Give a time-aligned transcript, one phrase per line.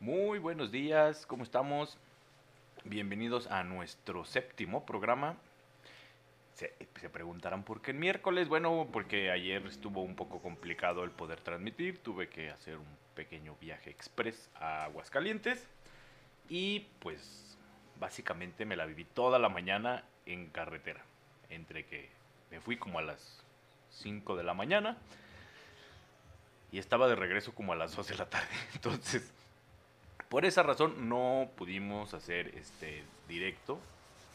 [0.00, 1.96] Muy buenos días, ¿cómo estamos?
[2.84, 5.36] Bienvenidos a nuestro séptimo programa.
[6.52, 6.68] Se,
[7.10, 8.46] preguntarán por qué el miércoles.
[8.48, 12.02] Bueno, porque ayer estuvo un poco complicado el poder transmitir.
[12.02, 15.66] Tuve que hacer un pequeño viaje express a Aguascalientes.
[16.50, 17.56] Y pues
[17.98, 21.02] básicamente me la viví toda la mañana en carretera.
[21.48, 22.10] Entre que
[22.50, 23.42] me fui como a las
[23.92, 24.98] 5 de la mañana
[26.70, 28.54] y estaba de regreso como a las 2 de la tarde.
[28.74, 29.32] Entonces,
[30.28, 33.78] por esa razón no pudimos hacer este directo,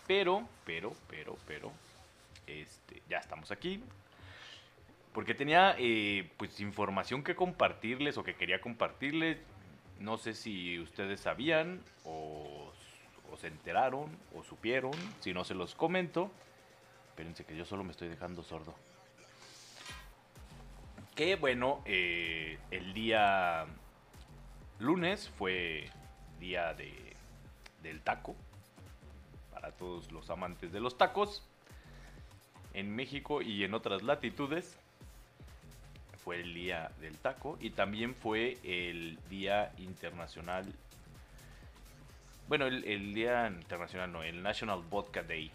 [0.07, 1.71] pero, pero, pero, pero,
[2.47, 3.83] este, ya estamos aquí.
[5.13, 9.37] Porque tenía eh, pues información que compartirles o que quería compartirles.
[9.99, 12.71] No sé si ustedes sabían o,
[13.29, 14.93] o se enteraron o supieron.
[15.19, 16.31] Si no se los comento.
[17.09, 18.73] Espérense que yo solo me estoy dejando sordo.
[21.15, 23.65] Que bueno, eh, el día
[24.81, 25.89] lunes fue
[26.39, 26.91] día de,
[27.83, 28.35] del taco.
[29.53, 31.43] Para todos los amantes de los tacos.
[32.73, 34.77] En México y en otras latitudes
[36.23, 37.57] fue el día del taco.
[37.61, 40.65] Y también fue el día internacional.
[42.47, 45.51] Bueno, el, día internacional no, el National Vodka Day.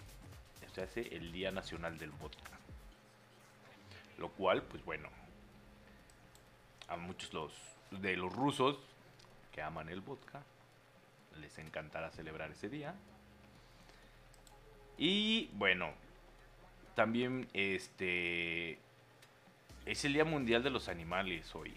[0.74, 2.50] Se hace el Día Nacional del Vodka.
[4.18, 5.08] Lo cual, pues bueno,
[6.88, 7.52] a muchos los,
[7.90, 8.78] de los rusos
[9.56, 10.42] que aman el vodka
[11.40, 12.94] les encantará celebrar ese día.
[14.98, 15.92] Y bueno,
[16.94, 18.78] también este
[19.86, 21.74] es el Día Mundial de los Animales hoy.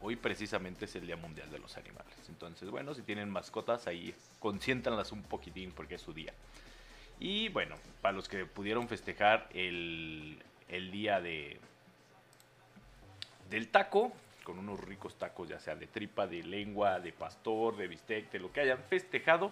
[0.00, 2.14] Hoy precisamente es el Día Mundial de los Animales.
[2.28, 6.34] Entonces, bueno, si tienen mascotas ahí, consiéntanlas un poquitín porque es su día.
[7.18, 11.58] Y bueno, para los que pudieron festejar el, el día de,
[13.48, 14.12] del taco,
[14.44, 18.38] con unos ricos tacos, ya sea de tripa, de lengua, de pastor, de bistec, de
[18.38, 19.50] lo que hayan festejado.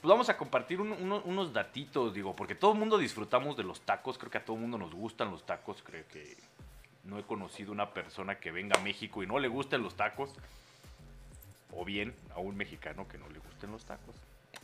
[0.00, 3.64] Pues vamos a compartir un, uno, unos datitos, digo, porque todo el mundo disfrutamos de
[3.64, 6.36] los tacos, creo que a todo el mundo nos gustan los tacos, creo que
[7.04, 10.34] no he conocido una persona que venga a México y no le gusten los tacos,
[11.72, 14.14] o bien a un mexicano que no le gusten los tacos,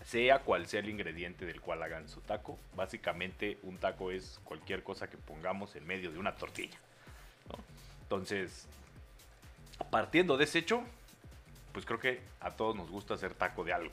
[0.04, 2.58] sea cual sea el ingrediente del cual hagan su taco.
[2.76, 6.78] Básicamente un taco es cualquier cosa que pongamos en medio de una tortilla.
[7.48, 7.56] ¿no?
[8.02, 8.66] Entonces,
[9.90, 10.82] partiendo de ese hecho,
[11.72, 13.92] pues creo que a todos nos gusta hacer taco de algo.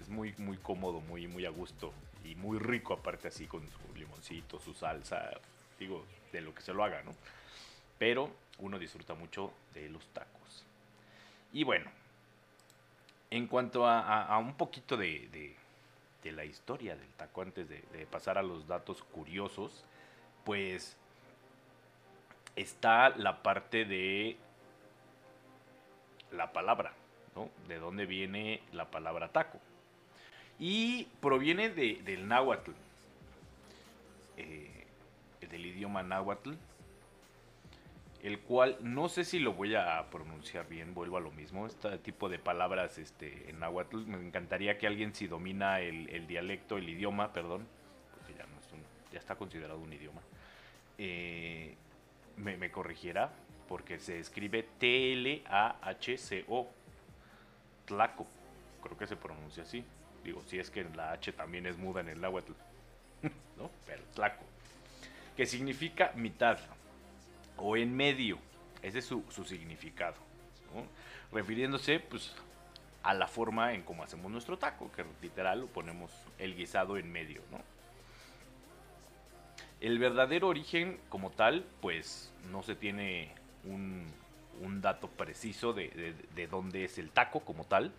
[0.00, 1.92] Es, muy, muy cómodo, muy, muy a gusto
[2.24, 5.30] y muy rico aparte así con su limoncito, su salsa,
[5.78, 7.12] digo, de lo que se lo haga, ¿no?
[7.98, 10.64] Pero uno disfruta mucho de los tacos.
[11.52, 11.90] Y bueno,
[13.30, 15.56] en cuanto a, un poquito de, de,
[16.22, 19.84] de, la historia del taco, antes de, de pasar a los datos curiosos,
[20.44, 20.96] pues
[22.56, 24.36] está la parte de
[26.32, 26.92] la palabra,
[27.34, 27.50] ¿no?
[27.68, 29.58] De dónde viene la palabra taco.
[30.58, 32.70] Y proviene de, del náhuatl,
[34.36, 34.86] eh,
[35.40, 36.52] del idioma náhuatl,
[38.22, 41.98] el cual no sé si lo voy a pronunciar bien, vuelvo a lo mismo, este
[41.98, 46.88] tipo de palabras este, en náhuatl, me encantaría que alguien si domina el, dialecto, el
[46.88, 47.66] idioma, perdón,
[48.14, 48.80] porque ya, no es un,
[49.12, 50.22] ya está considerado un idioma,
[50.96, 51.74] eh,
[52.36, 53.32] me, me, corrigiera,
[53.68, 56.68] porque se escribe T-L-A-H-C-O,
[57.86, 58.26] Tlaco,
[58.82, 59.84] creo que se pronuncia así,
[60.22, 62.52] digo, si es que la H también es muda en el náhuatl,
[63.56, 63.70] ¿no?
[63.86, 64.44] Pero Tlaco,
[65.36, 66.58] que significa mitad,
[67.56, 68.38] o en medio.
[68.82, 70.16] Ese es su, su significado.
[71.32, 72.34] Refiriéndose pues,
[73.02, 77.10] a la forma en cómo hacemos nuestro taco, que literal lo ponemos el guisado en
[77.10, 77.42] medio.
[77.50, 77.58] ¿no?
[79.84, 83.34] El verdadero origen como tal, pues no se tiene
[83.64, 84.10] un,
[84.80, 87.92] dato preciso de, de, de, dónde es el taco como tal,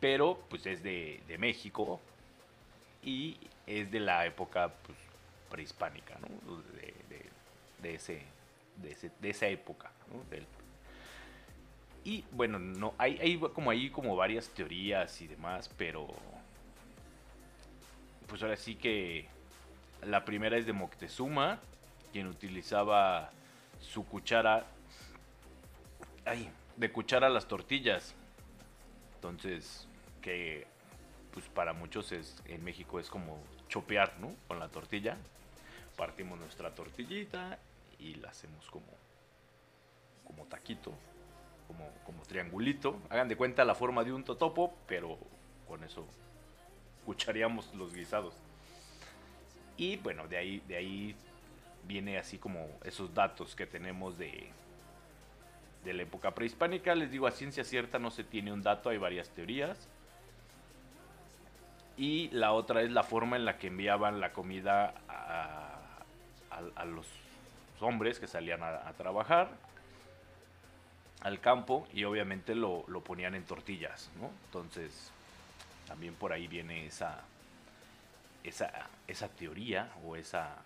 [0.00, 2.00] pero pues es de, México
[3.00, 4.98] y es de la época pues,
[5.50, 6.62] prehispánica, ¿no?
[7.80, 8.22] de, ese
[8.82, 9.92] ese, de esa época.
[12.02, 16.08] y bueno, no, hay, hay como ahí como varias teorías y demás, pero
[18.26, 19.28] pues ahora sí que
[20.06, 21.60] la primera es de Moctezuma,
[22.12, 23.30] quien utilizaba
[23.80, 24.64] su cuchara,
[26.24, 28.14] ay, de cuchara las tortillas.
[29.16, 29.88] Entonces,
[30.20, 30.66] que
[31.32, 34.32] pues para muchos es en México es como chopear, ¿no?
[34.46, 35.16] Con la tortilla.
[35.96, 37.58] Partimos nuestra tortillita
[37.98, 38.86] y la hacemos como,
[40.24, 40.92] como taquito,
[41.66, 43.00] como, como triangulito.
[43.10, 45.18] Hagan de cuenta la forma de un totopo, pero
[45.66, 46.06] con eso
[47.04, 48.34] cucharíamos los guisados.
[49.76, 51.16] Y bueno, de ahí, de ahí
[51.86, 54.48] viene así como esos datos que tenemos de,
[55.84, 56.94] de la época prehispánica.
[56.94, 59.88] Les digo, a ciencia cierta no se tiene un dato, hay varias teorías.
[61.96, 65.78] Y la otra es la forma en la que enviaban la comida a,
[66.76, 67.06] a- los
[67.80, 69.50] hombres que salían a, a trabajar
[71.20, 74.30] al campo y obviamente lo, lo ponían en tortillas, ¿no?
[74.46, 75.10] Entonces,
[75.86, 77.22] también por ahí viene esa,
[78.44, 80.62] esa, teoría o esa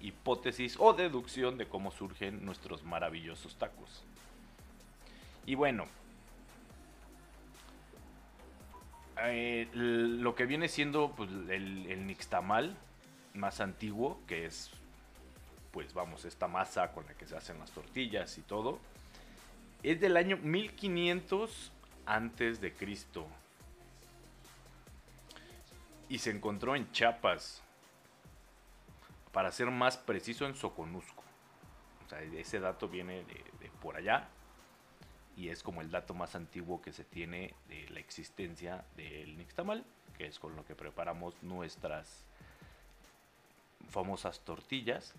[0.00, 4.04] hipótesis o deducción de cómo surgen nuestros maravillosos tacos.
[5.44, 5.86] Y bueno,
[9.22, 12.76] eh, lo que viene siendo pues, el, el nixtamal
[13.34, 14.70] más antiguo, que es,
[15.72, 18.78] pues vamos, esta masa con la que se hacen las tortillas y todo,
[19.82, 21.72] es del año 1500
[22.06, 23.26] antes de Cristo.
[26.08, 27.62] Y se encontró en Chiapas.
[29.32, 31.22] Para ser más preciso, en Soconusco.
[32.06, 34.28] O sea, ese dato viene de, de por allá.
[35.36, 39.84] Y es como el dato más antiguo que se tiene de la existencia del nixtamal,
[40.16, 42.24] que es con lo que preparamos nuestras
[43.88, 45.14] famosas tortillas.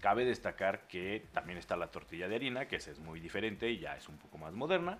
[0.00, 3.78] Cabe destacar que también está la tortilla de harina, que esa es muy diferente y
[3.78, 4.98] ya es un poco más moderna.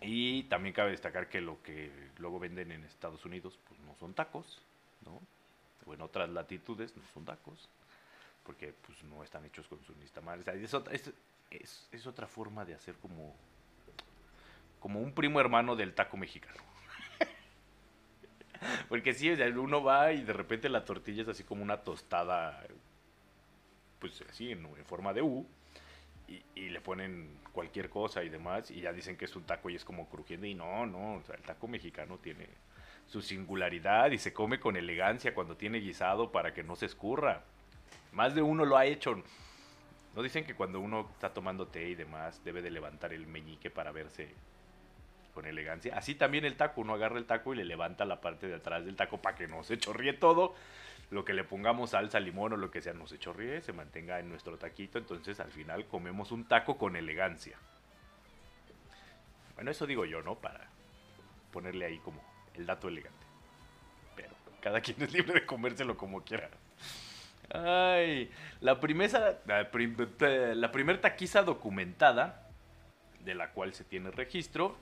[0.00, 3.58] Y también cabe destacar que lo que luego venden en Estados Unidos
[3.98, 4.60] son tacos,
[5.04, 5.20] ¿no?
[5.86, 7.68] O en otras latitudes no son tacos,
[8.44, 10.42] porque pues no están hechos con su nixtamal.
[10.46, 13.34] O es, otra, es, otra forma de hacer como,
[14.80, 16.62] como un primo hermano del taco mexicano.
[18.88, 21.78] porque sí, o sea, uno va y de repente la tortilla es así como una
[21.78, 22.64] tostada
[23.98, 25.46] pues así en, forma de U
[26.28, 29.70] y, y le ponen cualquier cosa y demás y ya dicen que es un taco
[29.70, 32.48] y es como crujiente y no, no, o sea, el taco mexicano tiene
[33.06, 37.42] su singularidad y se come con elegancia cuando tiene guisado para que no se escurra.
[38.12, 39.22] Más de uno lo ha hecho.
[40.14, 43.70] No dicen que cuando uno está tomando té y demás debe de levantar el meñique
[43.70, 44.32] para verse
[45.34, 45.96] con elegancia.
[45.98, 48.84] Así también el taco, uno agarra el taco y le levanta la parte de atrás
[48.84, 50.54] del taco para que no se chorríe todo
[51.10, 54.20] lo que le pongamos salsa, limón o lo que sea, no se chorríe, se mantenga
[54.20, 54.98] en nuestro taquito.
[54.98, 57.58] Entonces al final comemos un taco con elegancia.
[59.56, 60.36] Bueno, eso digo yo, ¿no?
[60.36, 60.68] Para
[61.52, 62.22] ponerle ahí como
[62.54, 63.26] el dato elegante.
[64.16, 66.50] Pero cada quien es libre de comérselo como quiera.
[67.52, 68.30] Ay,
[68.60, 72.48] la primera, la, prim- la primer taquiza documentada,
[73.24, 74.76] de la cual se tiene registro,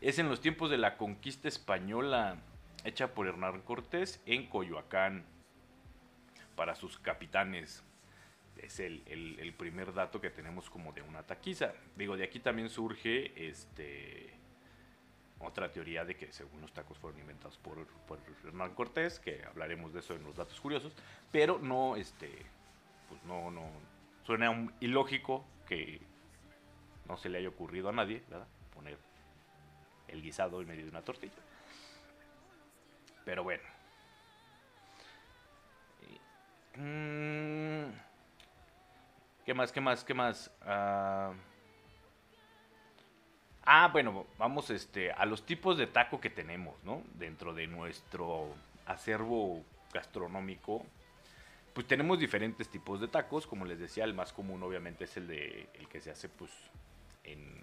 [0.00, 2.36] es en los tiempos de la conquista española,
[2.84, 5.24] hecha por Hernán Cortés en Coyoacán
[6.56, 7.84] para sus capitanes.
[8.56, 11.72] Es el, el- el primer dato que tenemos como de una taquiza.
[11.96, 14.34] Digo, de aquí también surge este
[15.40, 19.92] otra teoría de que según los tacos fueron inventados por, por Hernán Cortés, que hablaremos
[19.92, 20.92] de eso en los datos curiosos,
[21.32, 22.30] pero no, este,
[23.08, 23.70] pues no, no,
[24.24, 26.00] suena ilógico que
[27.08, 28.46] no se le haya ocurrido a nadie, ¿verdad?
[28.74, 28.98] Poner
[30.08, 31.32] el guisado en medio de una tortilla.
[33.24, 33.62] Pero bueno.
[36.76, 37.90] Mm,
[39.44, 39.72] ¿Qué más?
[39.72, 40.04] ¿Qué más?
[40.04, 40.50] ¿Qué más?
[40.62, 41.32] Ah,
[43.64, 47.02] ah, bueno, vamos este, a los tipos de taco que tenemos, ¿no?
[47.14, 48.48] Dentro de nuestro
[48.86, 49.62] acervo
[49.92, 50.84] gastronómico.
[51.72, 55.28] Pues tenemos diferentes tipos de tacos, como les decía, el más común obviamente es el
[55.28, 56.50] de el que se hace pues
[57.24, 57.60] en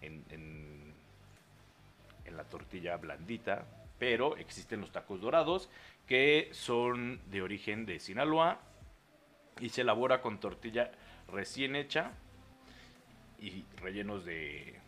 [0.00, 0.94] en, en,
[2.24, 3.66] en la tortilla blandita,
[3.98, 5.68] pero existen los tacos dorados
[6.06, 8.60] que son de origen de Sinaloa
[9.60, 10.92] y se elabora con tortilla
[11.28, 12.12] recién hecha
[13.38, 14.78] y rellenos de,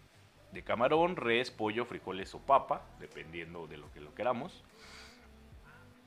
[0.52, 4.62] de camarón, res, pollo, frijoles o papa, dependiendo de lo que lo queramos.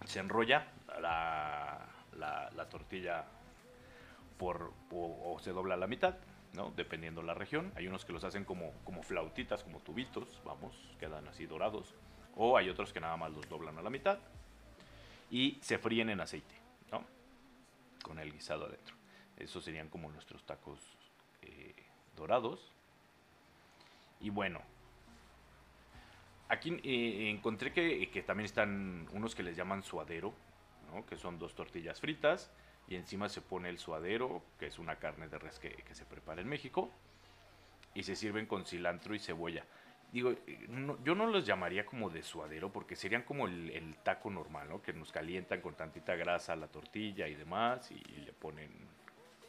[0.05, 0.67] Se enrolla
[1.00, 3.25] la, la- la tortilla
[4.91, 6.15] o se dobla a la mitad,
[6.53, 6.71] ¿no?
[6.75, 7.71] Dependiendo la región.
[7.75, 11.93] Hay unos que los hacen como, como flautitas, como tubitos, vamos, quedan así dorados.
[12.35, 14.19] O hay otros que nada más los doblan a la mitad
[15.31, 16.55] y se fríen en aceite,
[16.91, 17.03] ¿no?
[18.03, 18.95] Con el guisado adentro.
[19.38, 20.79] Esos serían como nuestros tacos
[21.41, 21.73] eh,
[22.15, 22.72] dorados.
[24.20, 24.62] Y bueno,
[26.50, 30.34] aquí eh, encontré que, también están unos que les llaman suadero.
[31.10, 32.51] Que son dos tortillas fritas
[32.88, 36.41] y encima se pone el suadero, que es una carne de res que, se prepara
[36.41, 36.91] en México,
[37.96, 39.65] y se sirven con cilantro y cebolla.
[40.12, 40.67] Digo, eh,
[41.03, 44.82] yo no los llamaría como de suadero porque serían como el, taco normal, ¿no?
[44.82, 48.70] Que nos calientan con tantita grasa la tortilla y demás y, le ponen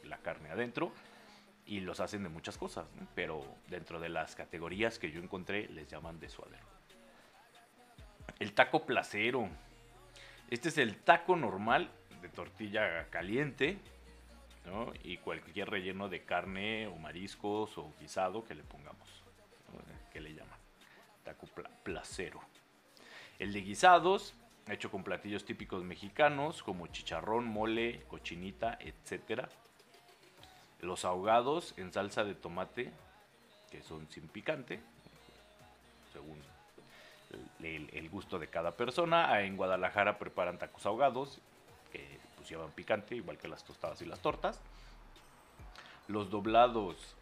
[0.03, 0.91] la carne adentro
[1.65, 3.07] y los hacen de muchas cosas, ¿no?
[3.15, 6.65] Pero dentro de las categorías que yo encontré les llaman de suadero.
[8.39, 9.49] El taco placero.
[10.49, 11.89] Este es el taco normal
[12.21, 13.79] de tortilla caliente
[14.65, 14.91] ¿no?
[15.03, 19.23] Y cualquier relleno de carne o mariscos o guisado que le pongamos,
[20.11, 20.59] que le llaman
[21.23, 21.47] taco
[21.83, 22.39] placero.
[23.39, 24.33] El de guisados,
[24.67, 29.47] hecho con platillos típicos mexicanos como chicharrón, mole, cochinita, etc.
[30.85, 32.91] Los ahogados en salsa de tomate,
[33.71, 34.79] que son sin picante,
[36.13, 36.39] según
[37.63, 39.41] el, gusto de cada persona.
[39.41, 41.41] En Guadalajara preparan tacos ahogados,
[41.91, 44.61] que pues llevan picante, igual que las tostadas y las tortas.
[46.07, 47.15] Los doblados,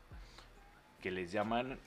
[1.02, 1.80] que les llaman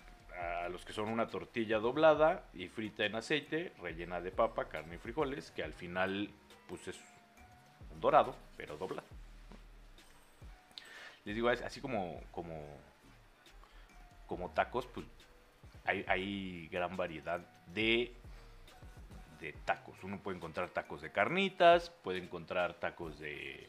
[0.64, 4.94] a los que son una tortilla doblada y frita en aceite, rellena de papa, carne
[4.94, 6.30] y frijoles, que al final
[6.68, 6.98] pues es
[8.00, 9.25] dorado, pero doblado.
[11.26, 12.54] Les digo, así como, como,
[14.28, 15.04] como tacos, pues
[15.84, 18.14] hay, hay gran variedad de,
[19.40, 20.04] de tacos.
[20.04, 23.68] Uno puede encontrar tacos de carnitas, puede encontrar tacos de,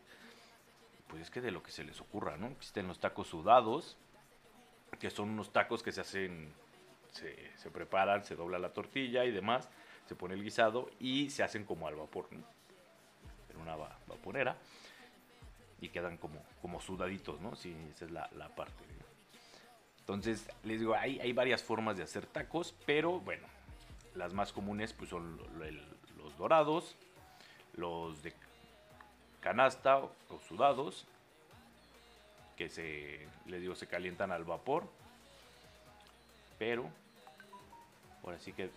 [1.08, 2.46] pues es que de lo que se les ocurra, ¿no?
[2.50, 3.98] Existen los tacos sudados,
[5.00, 6.54] que son unos tacos que se hacen,
[7.12, 9.68] se, preparan, se dobla la tortilla y demás,
[10.06, 14.58] se pone el guisado y se hacen como al vapor, en una vaporera
[15.80, 17.56] y quedan como, como sudaditos, ¿no?
[17.56, 18.84] Sí, esa es la, parte.
[20.00, 23.48] Entonces, les digo, hay, hay varias formas de hacer tacos, pero bueno,
[24.16, 25.38] las más comunes pues son
[26.18, 26.96] los dorados,
[27.74, 28.34] los de
[29.42, 30.12] canasta o
[30.48, 31.06] sudados,
[32.58, 34.84] que se, les digo, se calientan al vapor.
[36.58, 36.90] Pero,
[38.24, 38.72] ahora sí que,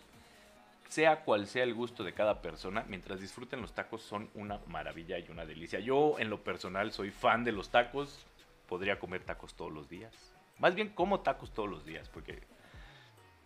[0.91, 5.19] sea cual sea el gusto de cada persona, mientras disfruten los tacos son una maravilla
[5.19, 5.81] y una delicia.
[5.81, 8.27] Yo, en lo personal, soy fan de los tacos.
[8.69, 10.13] Podría comer tacos todos los días.
[10.59, 12.43] Más bien como tacos todos los días, porque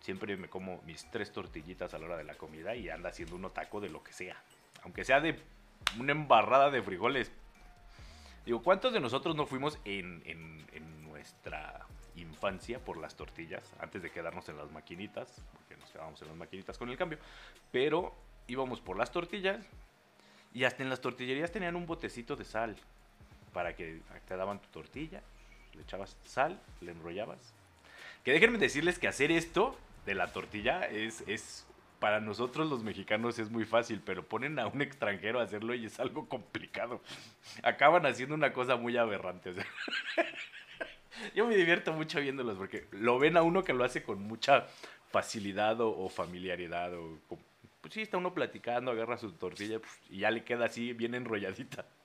[0.01, 3.35] siempre me como mis tres tortillitas a la hora de la comida y anda haciendo
[3.35, 4.35] uno taco de lo que sea.
[4.83, 5.39] Aunque sea de
[5.97, 7.31] una embarrada de frijoles,
[8.45, 10.21] Digo, ¿cuántos de nosotros no fuimos en,
[11.01, 11.85] nuestra
[12.15, 15.41] infancia por las tortillas antes de quedarnos en las maquinitas?
[15.53, 17.19] Porque nos quedábamos en las maquinitas con el cambio.
[17.71, 18.15] Pero
[18.47, 19.65] íbamos por las tortillas
[20.53, 22.75] y hasta en las tortillerías tenían un botecito de sal
[23.53, 25.21] para que te daban tu tortilla,
[25.73, 27.53] le echabas sal, le enrollabas.
[28.23, 31.65] Que déjenme decirles que hacer esto de la tortilla es, es
[31.99, 35.85] para nosotros los mexicanos es muy fácil, pero ponen a un extranjero a hacerlo y
[35.85, 37.01] es algo complicado.
[37.63, 39.53] Acaban haciendo una cosa muy aberrante.
[41.33, 44.67] yo me divierto mucho viéndolos porque lo ven a uno que lo hace con mucha
[45.09, 46.93] facilidad o, familiaridad.
[46.93, 47.19] O,
[47.81, 51.15] pues sí, está uno platicando, agarra su tortilla pues, y ya le queda así bien
[51.15, 51.85] enrolladita.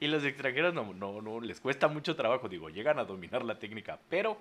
[0.00, 3.58] Y los extranjeros no, no, no, les cuesta mucho trabajo, digo, llegan a dominar la
[3.58, 4.40] técnica, pero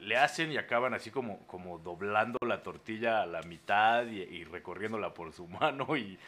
[0.00, 5.14] le hacen y acaban así como, como doblando la tortilla a la mitad y, recorriéndola
[5.14, 6.18] por su mano y,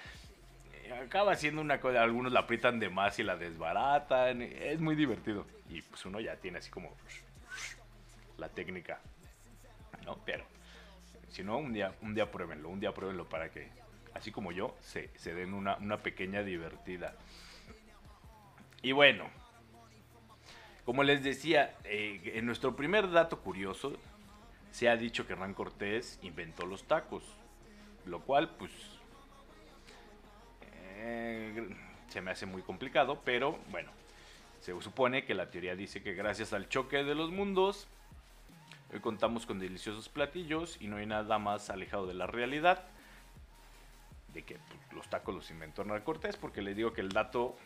[0.92, 5.47] acaba siendo una cosa, algunos la aprietan de más y la desbaratan, es muy divertido
[5.68, 6.94] y pues uno ya tiene así como
[8.38, 9.00] la técnica,
[10.04, 10.16] ¿no?
[10.25, 10.44] Pero
[11.28, 13.68] si no, un día, un día pruébenlo, un día pruébenlo para que,
[14.14, 17.14] así como yo, se, se den una, una pequeña divertida.
[18.82, 19.28] Y bueno,
[20.85, 23.97] como les decía, eh, en nuestro primer dato curioso,
[24.73, 27.25] se ha dicho que Hernán Cortés inventó los tacos,
[28.06, 28.73] lo cual pues
[31.02, 31.69] eh,
[32.09, 33.90] se me hace muy complicado, pero bueno,
[34.61, 37.88] se supone que la teoría dice que gracias al choque de los mundos,
[38.92, 42.85] hoy contamos con deliciosos platillos y no hay nada más alejado de la realidad.
[44.35, 47.57] De que pues, los tacos los inventó Hernán Cortés, porque les digo que el dato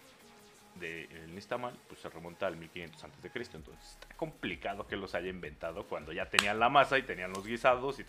[0.77, 5.15] de Nistamal pues se remonta al 1500 antes de Cristo, entonces está complicado que los
[5.15, 8.05] haya inventado cuando ya tenían la masa y tenían los guisados y,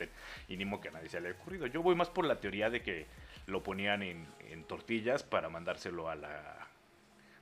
[0.48, 1.68] y ni modo que a nadie se le haya ocurrido.
[1.68, 3.06] Yo voy más por la teoría de que
[3.48, 4.26] lo ponían en,
[4.68, 6.68] tortillas para mandárselo a la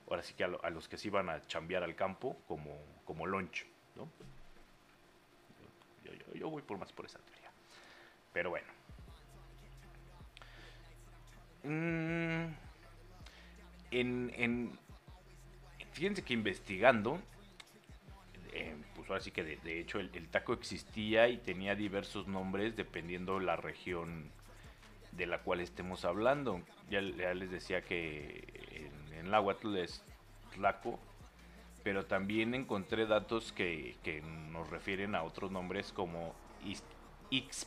[0.08, 3.66] ahora sí que a, los que se iban a chambear al campo como como lunch,
[3.96, 4.08] ¿no?
[6.34, 7.50] Yo, voy por más por esa teoría.
[8.32, 8.66] Pero bueno.
[11.62, 12.52] Mm,
[13.92, 14.78] en, en,
[15.94, 17.20] fíjense que investigando,
[18.52, 23.38] eh, pues ahora sí que de, hecho el, taco existía y tenía diversos nombres dependiendo
[23.38, 24.30] la región
[25.12, 26.60] de la cual estemos hablando.
[26.90, 30.04] Ya, les decía que en, en Nahuatl es
[30.54, 30.98] tlaco,
[31.84, 33.96] pero también encontré datos que,
[34.50, 36.34] nos refieren a otros nombres como
[37.30, 37.66] Ix.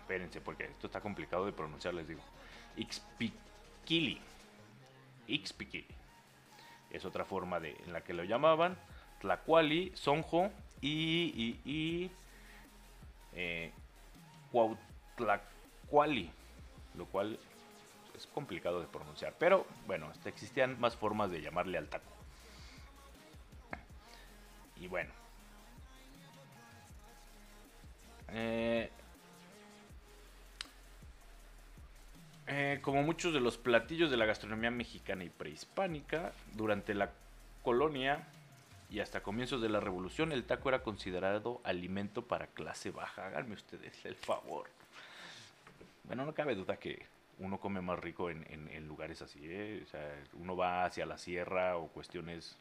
[0.00, 2.20] Espérense, porque esto está complicado de pronunciar, les digo.
[2.76, 4.20] Ixpiquili.
[5.26, 5.95] Ixpiquili
[6.90, 8.76] es otra forma de, en la que lo llamaban,
[9.20, 10.50] Tlacuali, Sonjo
[10.80, 12.10] y, y,
[13.34, 13.72] eh,
[14.52, 16.30] Cuautlacuali,
[16.96, 17.38] lo cual
[18.16, 19.34] es complicado de pronunciar.
[19.38, 22.10] Pero bueno, hasta existían más formas de llamarle al taco.
[24.80, 25.10] Y bueno.
[28.28, 28.90] Eh,
[32.48, 37.10] eh, como muchos de los platillos de la gastronomía mexicana y prehispánica, durante la
[37.62, 38.26] colonia
[38.88, 43.26] y hasta comienzos de la revolución, el taco era considerado alimento para clase baja.
[43.26, 44.68] Háganme ustedes el favor.
[46.04, 47.04] Bueno, no cabe duda que
[47.38, 49.82] uno come más rico en, lugares así, ¿eh?
[49.84, 52.56] O sea, uno va hacia la sierra o cuestiones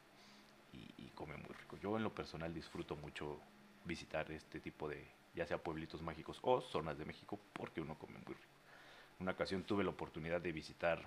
[0.74, 1.77] y, come muy rico.
[1.77, 3.39] Yo en lo personal disfruto mucho
[3.86, 8.18] visitar este tipo de, ya sea pueblitos mágicos o zonas de México, porque uno come
[8.25, 8.55] muy rico.
[9.20, 11.02] Una ocasión tuve la oportunidad de visitar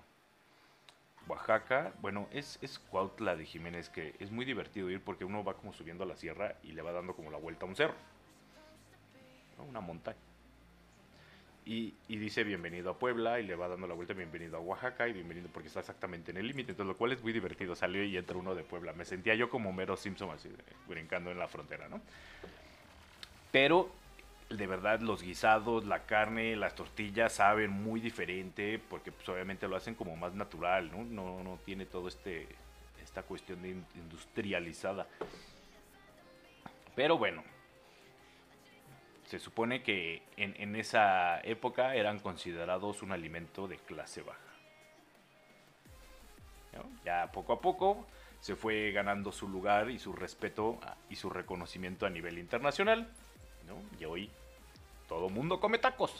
[1.27, 5.53] Oaxaca, bueno, es, es Cuautla de Jiménez, que es muy divertido ir porque uno va
[5.53, 7.95] como subiendo a la sierra y le va dando como la vuelta a un cerro,
[9.67, 10.17] una montaña.
[11.65, 15.13] Y, dice bienvenido a Puebla y le va dando la vuelta bienvenido a Oaxaca y
[15.13, 17.75] bienvenido porque está exactamente en el límite, entonces lo cual es muy divertido.
[17.75, 18.91] Salió y entra uno de Puebla.
[18.93, 20.49] Me sentía yo como Mero Simpson así,
[20.87, 22.01] brincando en la frontera, ¿no?
[23.51, 23.91] Pero
[24.49, 29.75] de verdad los guisados, la carne, las tortillas saben muy diferente porque pues, obviamente lo
[29.75, 31.03] hacen como más natural, ¿no?
[31.03, 32.47] No, no tiene todo este
[33.01, 35.07] esta cuestión de industrializada.
[36.95, 37.43] Pero bueno,
[39.25, 44.39] se supone que en, esa época eran considerados un alimento de clase baja.
[47.03, 48.07] Ya poco a poco
[48.39, 50.79] se fue ganando su lugar y su respeto
[51.09, 53.11] y su reconocimiento a nivel internacional.
[53.99, 54.31] Y hoy
[55.09, 56.11] todo mundo come tacos.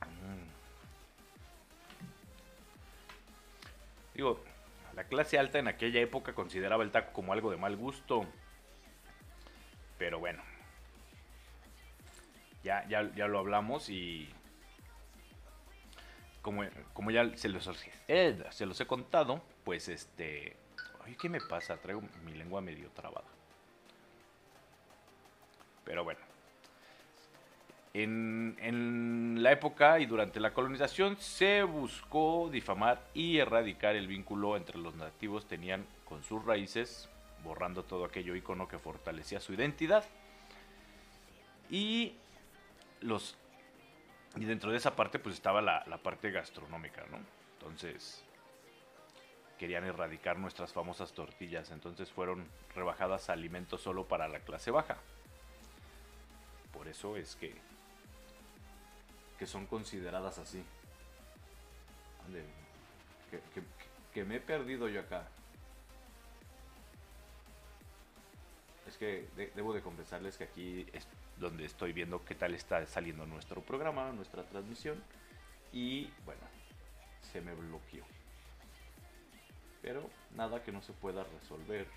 [0.00, 0.48] Mm.
[4.14, 4.42] Digo,
[4.94, 8.26] la clase alta en aquella época consideraba el taco como algo de mal gusto.
[9.98, 10.42] Pero bueno.
[12.64, 14.28] Ya, ya, ya lo hablamos y.
[16.40, 17.70] Como, como ya se los,
[18.08, 20.56] eh, se los he contado, pues este.
[21.04, 21.76] Ay, ¿qué me pasa?
[21.76, 23.31] Traigo mi lengua medio trabada.
[25.84, 26.20] Pero bueno.
[27.94, 34.78] En, la época y durante la colonización se buscó difamar y erradicar el vínculo entre
[34.78, 37.10] los nativos tenían con sus raíces
[37.44, 40.04] borrando todo aquello icono que fortalecía su identidad.
[41.70, 42.14] Y
[43.00, 43.36] los
[44.36, 47.18] y dentro de esa parte pues estaba la, parte gastronómica, ¿no?
[47.58, 48.24] Entonces
[49.58, 54.96] querían erradicar nuestras famosas tortillas, entonces fueron rebajadas a alimentos solo para la clase baja.
[56.72, 57.54] Por eso es que
[59.38, 60.62] que son consideradas así.
[64.14, 65.26] que me he perdido yo acá.
[68.86, 71.08] Es que debo de confesarles que aquí es
[71.38, 75.02] donde estoy viendo qué tal está saliendo nuestro programa, nuestra transmisión.
[75.72, 76.42] Y bueno,
[77.32, 78.04] se me bloqueó.
[79.80, 81.88] Pero nada que no se pueda resolver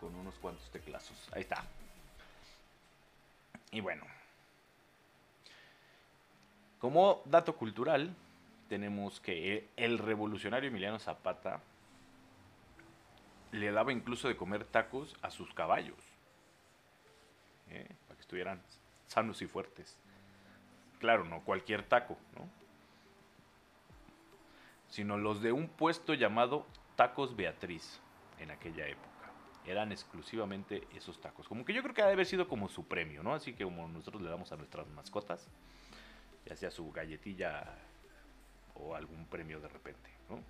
[0.00, 1.28] con unos cuantos teclazos.
[1.32, 1.64] Ahí está.
[3.72, 4.04] Y bueno.
[6.78, 8.14] Como dato cultural,
[8.68, 11.60] tenemos que el revolucionario Emiliano Zapata
[13.50, 15.98] le daba incluso de comer tacos a sus caballos,
[17.70, 17.88] ¿eh?
[18.06, 18.62] para que estuvieran
[19.06, 19.96] sanos y fuertes.
[21.00, 22.48] Claro, no cualquier taco, ¿no?
[24.92, 28.00] sino los de un puesto llamado Tacos Beatriz
[28.38, 29.11] en aquella época.
[29.66, 31.48] Eran exclusivamente esos tacos.
[31.48, 33.34] Como que yo creo que debe haber sido como su premio, ¿no?
[33.34, 35.46] Así que como nosotros le damos a nuestras mascotas,
[36.46, 37.64] ya sea su galletilla
[38.74, 40.40] o algún premio de repente, ¿no?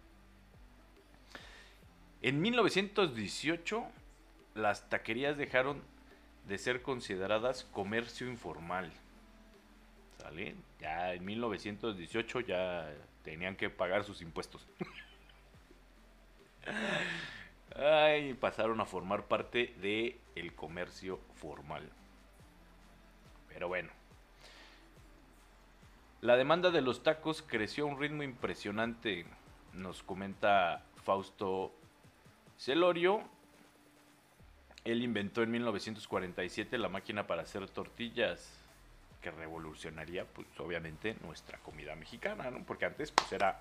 [2.22, 3.84] En 1918,
[4.54, 5.82] las taquerías dejaron
[6.46, 8.92] de ser consideradas comercio informal.
[10.18, 10.54] ¿Sale?
[10.80, 12.92] Ya en 1918 ya
[13.24, 14.66] tenían que pagar sus impuestos.
[18.40, 21.88] Pasaron a formar parte del el comercio formal.
[23.48, 23.90] Pero bueno.
[26.20, 29.26] La demanda de los tacos creció a un ritmo impresionante,
[29.72, 31.72] nos comenta Fausto
[32.56, 33.22] Celorio,
[34.84, 38.58] él inventó en 1947 la máquina para hacer tortillas,
[39.20, 42.64] que revolucionaría, pues obviamente, nuestra comida mexicana, ¿no?
[42.64, 43.60] Porque antes, pues era,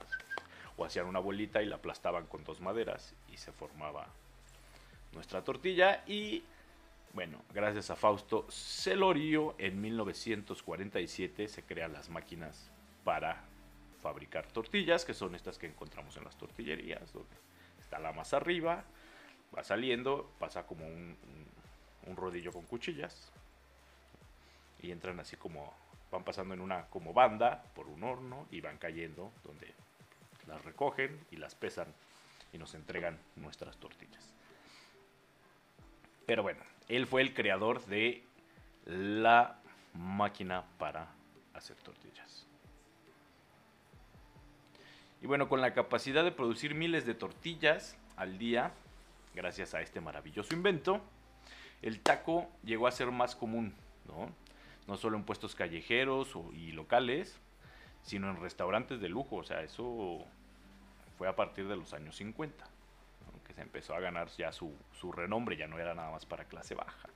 [0.86, 4.08] hacían una bolita y la aplastaban con dos maderas y se formaba
[5.14, 6.04] nuestra tortilla.
[6.08, 6.44] Y,
[7.14, 12.70] bueno, gracias a Fausto Celorio, en 1947 se crean las máquinas
[13.04, 13.44] para
[14.02, 17.14] fabricar tortillas, que son estas que encontramos en las tortillerías,
[17.80, 18.84] está la masa arriba,
[19.56, 21.18] va saliendo, pasa como un,
[22.16, 23.32] rodillo con cuchillas
[24.82, 25.74] y entran así como
[26.12, 29.74] van pasando en una como banda por un horno y van cayendo donde
[30.52, 31.88] las recogen y las pesan
[32.52, 34.34] y nos entregan nuestras tortillas.
[36.26, 38.24] Pero bueno, él fue el creador de
[38.86, 39.62] la
[39.94, 41.08] máquina para
[41.54, 42.46] hacer tortillas.
[45.22, 48.74] Y bueno, con la capacidad de producir miles de tortillas al día,
[49.34, 51.02] gracias a este maravilloso invento,
[51.82, 53.74] el taco llegó a ser más común,
[54.06, 54.30] ¿no?
[54.88, 57.40] No solo en puestos callejeros y locales,
[58.04, 59.38] sino en restaurantes de lujo.
[59.38, 60.26] O sea, eso
[61.22, 62.66] fue a partir de los años 50,
[63.46, 66.46] que se empezó a ganar ya su, su renombre, ya no era nada más para
[66.46, 67.10] clase baja.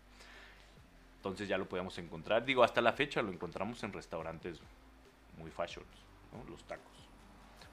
[1.15, 2.45] Entonces ya lo podíamos encontrar.
[2.45, 4.59] Digo, hasta la fecha lo encontramos en restaurantes
[5.39, 5.83] muy fashion,
[6.47, 7.09] los tacos.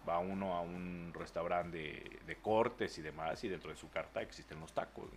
[0.08, 4.58] Va uno a un restaurante de, cortes y demás y dentro de su carta existen
[4.58, 5.10] los tacos.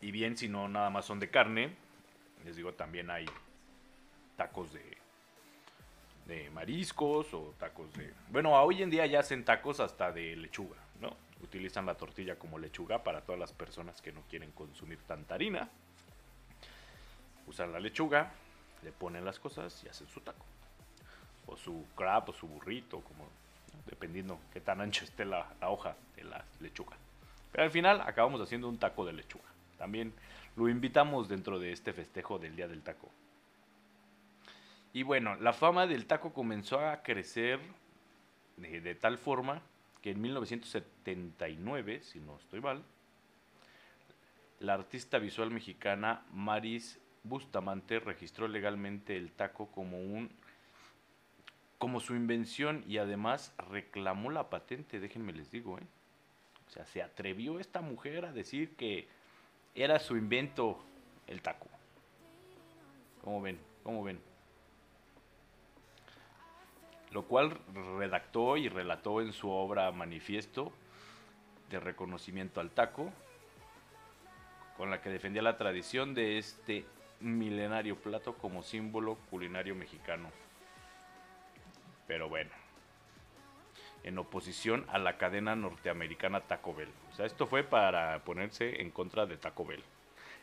[0.00, 1.76] Y bien, si no nada más son de carne,
[2.44, 3.26] les digo, también hay
[4.36, 5.01] tacos de,
[6.26, 8.12] de mariscos o tacos de...
[8.30, 11.16] Bueno, hoy en día ya hacen tacos hasta de lechuga, ¿no?
[11.42, 15.68] utilizan la tortilla como lechuga para todas las personas que no quieren consumir tanta harina.
[17.46, 18.32] Usan la lechuga,
[18.82, 20.46] le ponen las cosas y hacen su taco.
[21.46, 23.28] O su crab o su burrito, como
[23.86, 26.96] dependiendo qué tan ancha esté la hoja de la lechuga.
[27.50, 29.44] Pero al final acabamos haciendo un taco de lechuga.
[29.76, 30.14] También
[30.56, 33.10] lo invitamos dentro de este festejo del Día del Taco.
[34.92, 37.60] Y bueno, la fama del taco comenzó a crecer
[38.56, 39.62] de, tal forma
[40.02, 42.82] que en 1979, si no estoy mal,
[44.60, 50.30] la artista visual mexicana Maris Bustamante registró legalmente el taco como un
[51.78, 55.86] como su invención y además reclamó la patente, déjenme les digo, ¿eh?
[56.68, 59.08] O sea, se atrevió esta mujer a decir que
[59.74, 60.78] era su invento
[61.26, 61.66] el taco.
[63.22, 63.58] ¿Cómo ven?
[63.82, 64.20] ¿Cómo ven?
[67.12, 67.58] Lo cual
[67.98, 70.72] redactó y relató en su obra Manifiesto
[71.70, 73.10] de reconocimiento al taco,
[74.76, 76.84] con la que defendía la tradición de este
[77.20, 80.30] milenario plato como símbolo culinario mexicano.
[82.06, 82.50] Pero bueno,
[84.04, 86.90] en oposición a la cadena norteamericana Taco Bell.
[87.10, 89.82] O sea, esto fue para ponerse en contra de Taco Bell.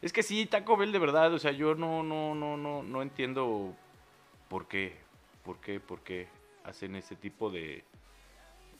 [0.01, 3.01] Es que sí, Taco Bell de verdad, o sea, yo no, no, no, no, no
[3.01, 3.75] entiendo
[4.47, 4.95] por qué,
[5.43, 6.27] por qué, por qué
[6.69, 7.83] hacen ese tipo de,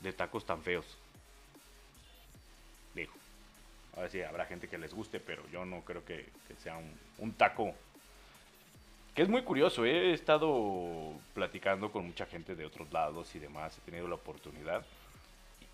[0.00, 0.86] de tacos tan feos.
[2.94, 3.12] Digo,
[3.96, 6.78] a ver si habrá gente que les guste, pero yo no creo que, sea
[7.18, 7.74] un, taco.
[9.14, 10.10] Que es muy curioso, ¿eh?
[10.10, 14.84] he estado platicando con mucha gente de otros lados y demás, he tenido la oportunidad.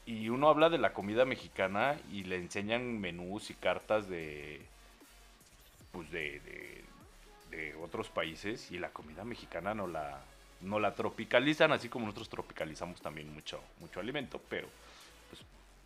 [0.06, 4.60] Y uno habla de la comida mexicana y le enseñan menús y cartas de,
[5.92, 6.84] pues de, de,
[7.50, 10.22] de otros países y la comida mexicana no la,
[10.60, 14.68] no la tropicalizan, así como nosotros tropicalizamos también mucho, mucho alimento, pero
[15.28, 15.42] pues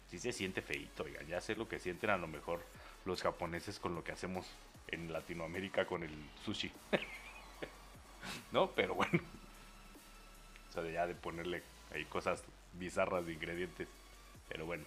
[0.09, 2.65] sí se siente feito, ya sé lo que sienten a lo mejor
[3.05, 4.47] los japoneses con lo que hacemos
[4.89, 6.11] en Latinoamérica con el
[6.45, 6.71] sushi.
[8.53, 8.71] ¿No?
[8.73, 9.21] Pero bueno.
[10.69, 13.89] O sea, ya de ponerle ahí cosas bizarras de ingredientes.
[14.49, 14.85] Pero bueno.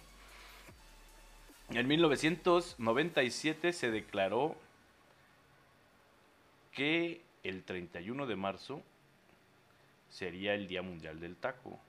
[1.70, 4.54] En 1997 se declaró
[6.72, 8.82] que el 31 de marzo
[10.14, 11.80] sería el Día Mundial del Taco.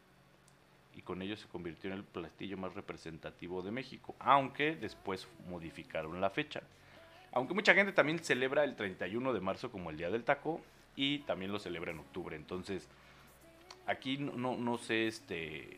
[0.96, 6.20] Y con ello se convirtió en el platillo más representativo de México, aunque después modificaron
[6.20, 6.62] la fecha.
[7.34, 10.60] Aunque mucha gente también celebra el 31 de marzo como el Día del Taco
[10.96, 12.36] y también lo celebra en octubre.
[12.36, 12.90] Entonces,
[13.86, 15.78] aquí no, no, sé este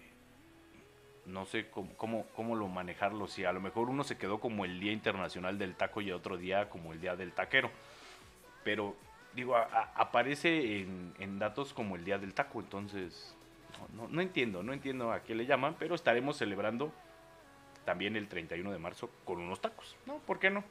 [1.25, 3.27] no sé cómo, cómo, cómo, lo manejarlo.
[3.27, 6.37] Si a lo mejor uno se quedó como el Día Internacional del Taco y otro
[6.37, 7.71] día como el Día del Taquero.
[8.63, 8.95] Pero
[9.33, 13.35] digo, aparece en, datos como el Día del Taco, entonces
[13.93, 16.91] no, entiendo, no entiendo a qué le llaman, pero estaremos celebrando
[17.85, 20.17] también el 31 de marzo con unos tacos, ¿no?
[20.19, 20.63] ¿Por qué no?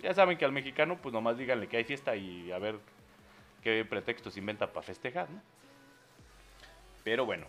[0.00, 2.78] Ya saben que al mexicano, pues nomás díganle que hay fiesta y a ver
[3.62, 5.42] qué pretextos inventa para festejar, ¿no?
[7.02, 7.46] Pero bueno,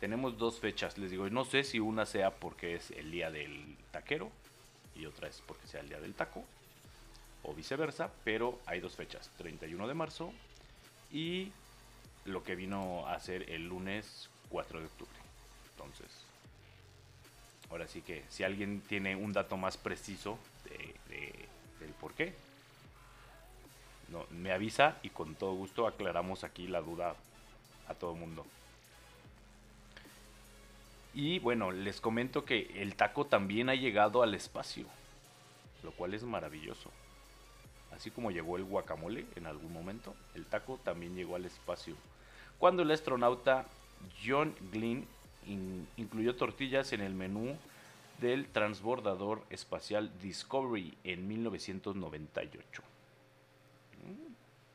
[0.00, 3.76] tenemos dos fechas, les digo, no sé si una sea porque es el día del
[3.90, 4.32] taquero
[4.96, 6.44] y otra es porque sea el día del taco,
[7.42, 10.32] o viceversa, pero hay dos fechas, 31 de marzo
[11.10, 11.52] y
[12.24, 15.18] lo que vino a ser el lunes 4 de octubre.
[15.72, 16.24] Entonces,
[17.70, 20.38] ahora sí que si alguien tiene un dato más preciso
[21.08, 22.34] del por qué,
[24.08, 27.14] no, me avisa y con todo gusto aclaramos aquí la duda
[27.88, 28.44] a todo mundo.
[31.14, 34.86] Y bueno, les comento que el taco también ha llegado al espacio,
[35.82, 36.90] lo cual es maravilloso.
[37.92, 41.94] Así como llegó el guacamole en algún momento, el taco también llegó al espacio.
[42.58, 43.66] Cuando el astronauta
[44.24, 45.06] John Glenn
[45.46, 47.56] in- incluyó tortillas en el menú
[48.20, 52.82] del transbordador espacial Discovery en 1998.
[54.04, 54.30] Mm,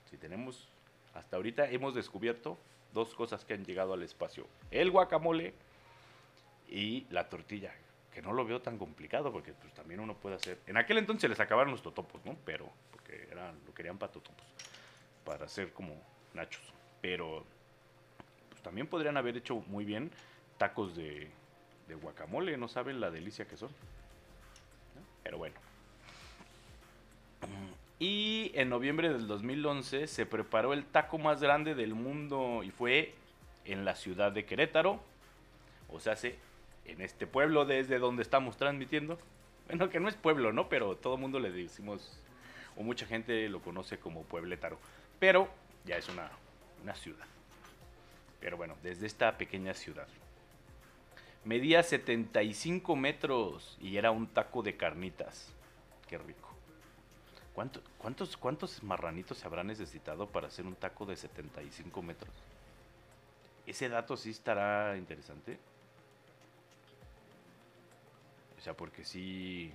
[0.10, 0.68] Si tenemos,
[1.14, 2.58] hasta ahorita hemos descubierto
[2.94, 4.48] dos cosas que han llegado al espacio.
[4.72, 5.54] El guacamole
[6.70, 7.74] y la tortilla,
[8.16, 10.58] que no lo veo tan complicado porque pues también uno puede hacer.
[10.68, 12.38] En aquel entonces les acabaron los totopos, ¿no?
[12.46, 14.46] Pero porque eran lo querían para totopos,
[15.26, 16.02] para hacer como
[16.34, 16.64] nachos.
[17.02, 17.44] Pero
[18.50, 20.12] pues también podrían haber hecho muy bien
[20.58, 21.30] tacos de,
[22.02, 23.70] guacamole, no saben la delicia que son.
[25.22, 25.56] Pero bueno.
[28.00, 33.14] Y en noviembre del 2011 se preparó el taco más grande del mundo y fue
[33.66, 35.02] en la ciudad de Querétaro.
[35.90, 36.38] O sea, se
[36.86, 39.18] en este pueblo desde donde estamos transmitiendo.
[39.68, 40.70] Bueno, que no es pueblo, ¿no?
[40.70, 42.18] Pero todo el mundo le decimos,
[42.78, 44.78] o mucha gente lo conoce como Puebletaro.
[45.20, 45.50] Pero
[45.86, 46.30] ya es una,
[46.84, 47.26] una ciudad.
[48.40, 50.08] Pero bueno, desde esta pequeña ciudad.
[51.44, 55.52] Medía 75 metros y era un taco de carnitas.
[56.08, 56.50] Qué rico.
[57.54, 62.32] ¿Cuánto- cuántos, ¿Cuántos marranitos se habrá necesitado para hacer un taco de 75 metros?
[63.66, 65.58] Ese dato sí estará interesante.
[68.66, 69.72] O sea, porque sí...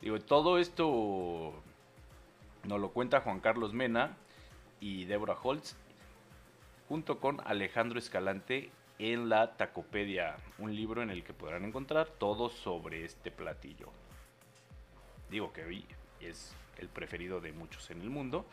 [0.00, 1.54] Digo, todo esto
[2.64, 4.16] nos lo cuenta Juan Carlos Mena
[4.80, 5.76] y Deborah Holtz,
[6.88, 12.50] junto con Alejandro Escalante en la Tacopedia, un libro en el que podrán encontrar todo
[12.50, 13.92] sobre este platillo.
[15.30, 15.84] Digo que
[16.18, 18.44] es el preferido de muchos en el mundo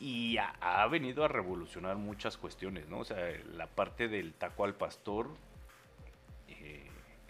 [0.00, 3.00] y ha, venido a revolucionar muchas cuestiones, ¿no?
[3.00, 3.18] O sea,
[3.54, 5.28] la parte del taco al pastor,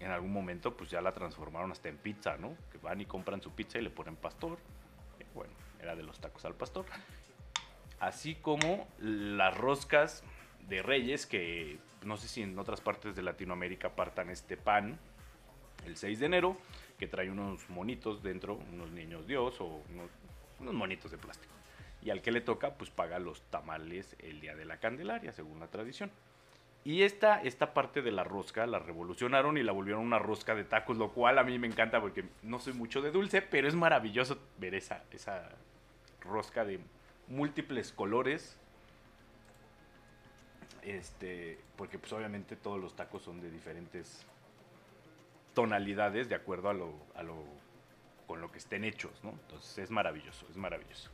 [0.03, 2.57] en algún momento pues ya la transformaron hasta en pizza, ¿no?
[2.71, 4.59] Que van y compran su pizza y le ponen pastor.
[5.19, 6.87] Eh, bueno, era de los tacos al pastor.
[8.01, 10.25] Así como las roscas
[10.69, 14.99] de reyes que no sé si en otras partes de Latinoamérica partan este pan
[15.87, 16.57] el 6 de enero,
[16.99, 20.11] que trae unos monitos dentro, unos niños dios o unos,
[20.61, 21.53] unos monitos de plástico.
[22.03, 25.61] Y al que le toca, pues paga los tamales el día de la Candelaria, según
[25.61, 26.11] la tradición.
[26.85, 30.64] Y esta, esta parte de la rosca la revolucionaron y la volvieron una rosca de
[30.64, 33.75] tacos, lo cual a mí me encanta porque no soy mucho de dulce, pero es
[33.75, 35.49] maravilloso ver esa, esa
[36.21, 36.81] rosca de
[37.29, 38.59] múltiples colores.
[40.83, 44.27] Este, porque pues obviamente todos los tacos son de diferentes
[45.55, 47.45] tonalidades de acuerdo a lo, a lo
[48.27, 49.31] con lo que estén hechos, ¿no?
[49.31, 51.11] Entonces es maravilloso, es maravilloso.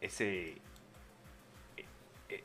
[0.00, 0.60] Ese,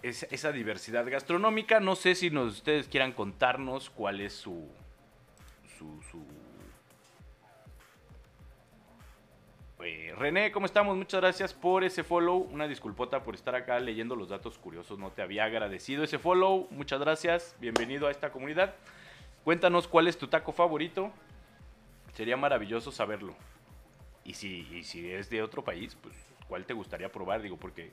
[0.01, 4.67] esa, diversidad gastronómica, no sé si nos, ustedes quieran contarnos cuál es su,
[5.77, 6.23] su, su
[9.85, 10.95] Eh, René, ¿cómo estamos?
[10.95, 12.37] Muchas gracias por ese follow.
[12.37, 14.97] Una disculpota por estar acá leyendo los datos curiosos.
[14.97, 16.67] No te había agradecido ese follow.
[16.71, 17.55] Muchas gracias.
[17.59, 18.75] Bienvenido a esta comunidad.
[19.43, 21.11] Cuéntanos cuál es tu taco favorito.
[22.13, 23.35] Sería maravilloso saberlo.
[24.23, 26.15] Y si, y si es de otro país, pues
[26.47, 27.91] cuál te gustaría probar, digo, porque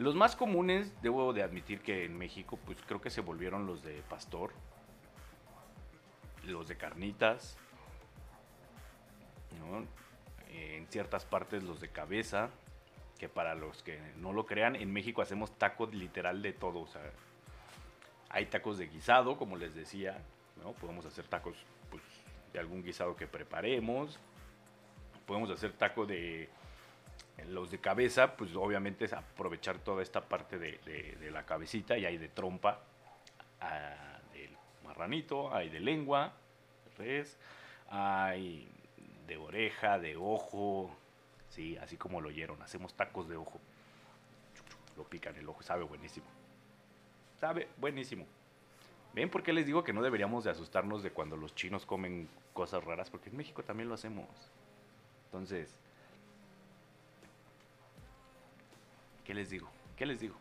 [0.00, 3.82] los más comunes, debo de admitir que en México, pues creo que se volvieron los
[3.82, 4.50] de pastor,
[6.42, 7.58] los de carnitas,
[9.58, 9.84] ¿no?
[10.48, 12.48] en ciertas partes los de cabeza,
[13.18, 16.86] que para los que no lo crean, en México hacemos tacos literal de todo, o
[16.86, 17.02] sea,
[18.30, 20.16] hay tacos de guisado, como les decía,
[20.64, 20.72] ¿no?
[20.72, 21.56] Podemos hacer tacos
[21.90, 22.02] pues,
[22.54, 24.18] de algún guisado que preparemos,
[25.26, 26.48] podemos hacer taco de
[27.46, 31.96] los de cabeza, pues obviamente es aprovechar toda esta parte de, de- de la cabecita
[31.98, 32.80] y hay de trompa,
[33.60, 34.50] ah, del
[34.84, 36.32] marranito, hay de lengua,
[36.98, 37.36] res,
[37.88, 38.68] hay
[39.26, 40.94] de oreja, de ojo,
[41.48, 43.60] sí, así como lo oyeron, hacemos tacos de ojo.
[44.96, 46.26] Lo pican el ojo, sabe buenísimo.
[47.38, 48.26] Sabe buenísimo.
[49.14, 52.28] ¿Ven por qué les digo que no deberíamos de asustarnos de cuando los chinos comen
[52.52, 53.10] cosas raras?
[53.10, 54.26] Porque en México también lo hacemos.
[55.26, 55.74] Entonces,
[59.30, 59.70] ¿qué les digo?
[59.96, 60.34] ¿Qué les digo?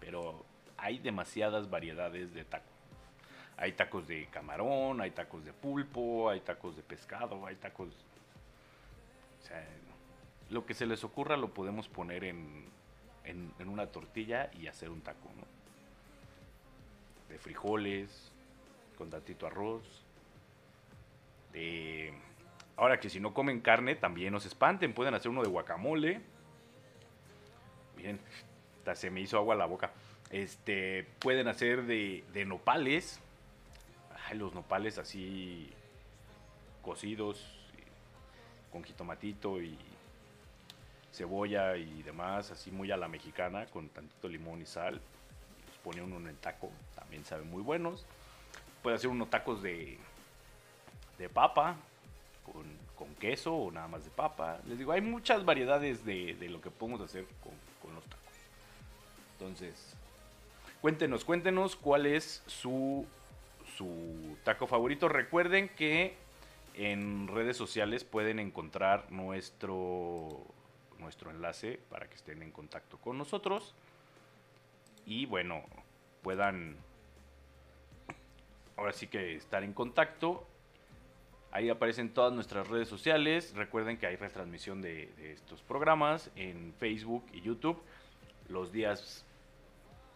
[0.00, 0.46] Pero
[0.78, 2.72] hay demasiadas variedades de taco.
[3.58, 7.90] Hay tacos de camarón, hay tacos de pulpo, hay tacos de pescado, hay tacos...
[9.42, 9.62] O sea,
[10.48, 12.64] lo que se les ocurra lo podemos poner en,
[13.24, 15.44] en, una tortilla y hacer un taco, ¿no?
[17.28, 18.32] De frijoles,
[18.96, 20.02] con tantito arroz.
[21.52, 22.14] De...
[22.78, 26.22] Ahora que si no comen carne, también no se espanten, pueden hacer uno de guacamole.
[28.94, 29.92] Se me hizo agua la boca.
[30.30, 33.20] Este, pueden hacer de, nopales.
[34.26, 35.70] Ay, los nopales así
[36.82, 37.60] cocidos
[38.72, 39.78] con jitomatito y
[41.12, 45.00] cebolla y demás, así muy a la mexicana, con tantito limón y sal.
[45.84, 48.04] Los uno en el taco, también saben muy buenos.
[48.82, 49.96] Puede hacer unos tacos de,
[51.18, 51.76] de papa,
[52.44, 52.64] con,
[52.96, 54.58] con queso o nada más de papa.
[54.66, 57.52] Les digo, hay muchas variedades de, de lo que podemos hacer con,
[57.84, 58.24] con los tacos.
[59.38, 59.94] Entonces,
[60.80, 63.06] cuéntenos, cuéntenos cuál es su,
[63.76, 65.08] su taco favorito.
[65.08, 66.16] Recuerden que
[66.74, 70.40] en redes sociales pueden encontrar nuestro,
[70.98, 73.74] nuestro enlace para que estén en contacto con nosotros.
[75.06, 75.62] Y bueno,
[76.22, 76.76] puedan
[78.76, 80.46] ahora sí que estar en contacto.
[81.54, 83.54] Ahí aparecen todas nuestras redes sociales.
[83.54, 87.80] Recuerden que hay retransmisión de, estos programas en Facebook y YouTube
[88.48, 89.24] los días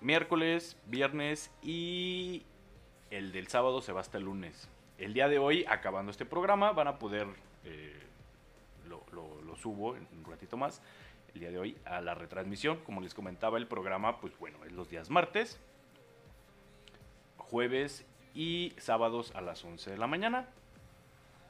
[0.00, 2.42] miércoles, viernes y
[3.10, 4.68] el del sábado se va hasta el lunes.
[4.98, 7.28] El día de hoy, acabando este programa, van a poder,
[7.64, 8.02] eh,
[8.88, 10.82] lo, lo- lo subo en un ratito más,
[11.34, 12.78] el día de hoy a la retransmisión.
[12.78, 15.60] Como les comentaba, el programa, pues bueno, es los días martes,
[17.36, 20.48] jueves y sábados a las 11 de la mañana.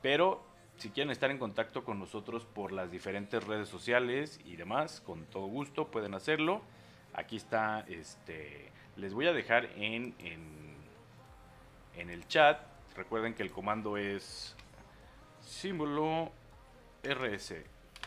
[0.03, 0.45] Pero
[0.79, 5.25] si quieren estar en contacto con nosotros por las diferentes redes sociales y demás, con
[5.27, 6.63] todo gusto pueden hacerlo.
[7.15, 10.77] Aquí está, este, les voy a dejar en, en,
[11.97, 12.61] en el chat.
[12.97, 14.55] Recuerden que el comando es
[15.41, 16.31] símbolo
[17.03, 17.55] RS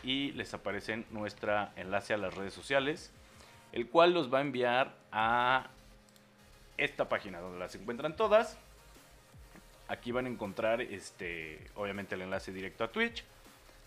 [0.02, 3.12] y les aparece nuestra enlace a las redes sociales,
[3.72, 5.68] el cual los va a enviar a
[6.76, 8.58] esta página donde las encuentran todas.
[9.92, 13.22] Aquí van a encontrar este, obviamente el enlace directo a Twitch,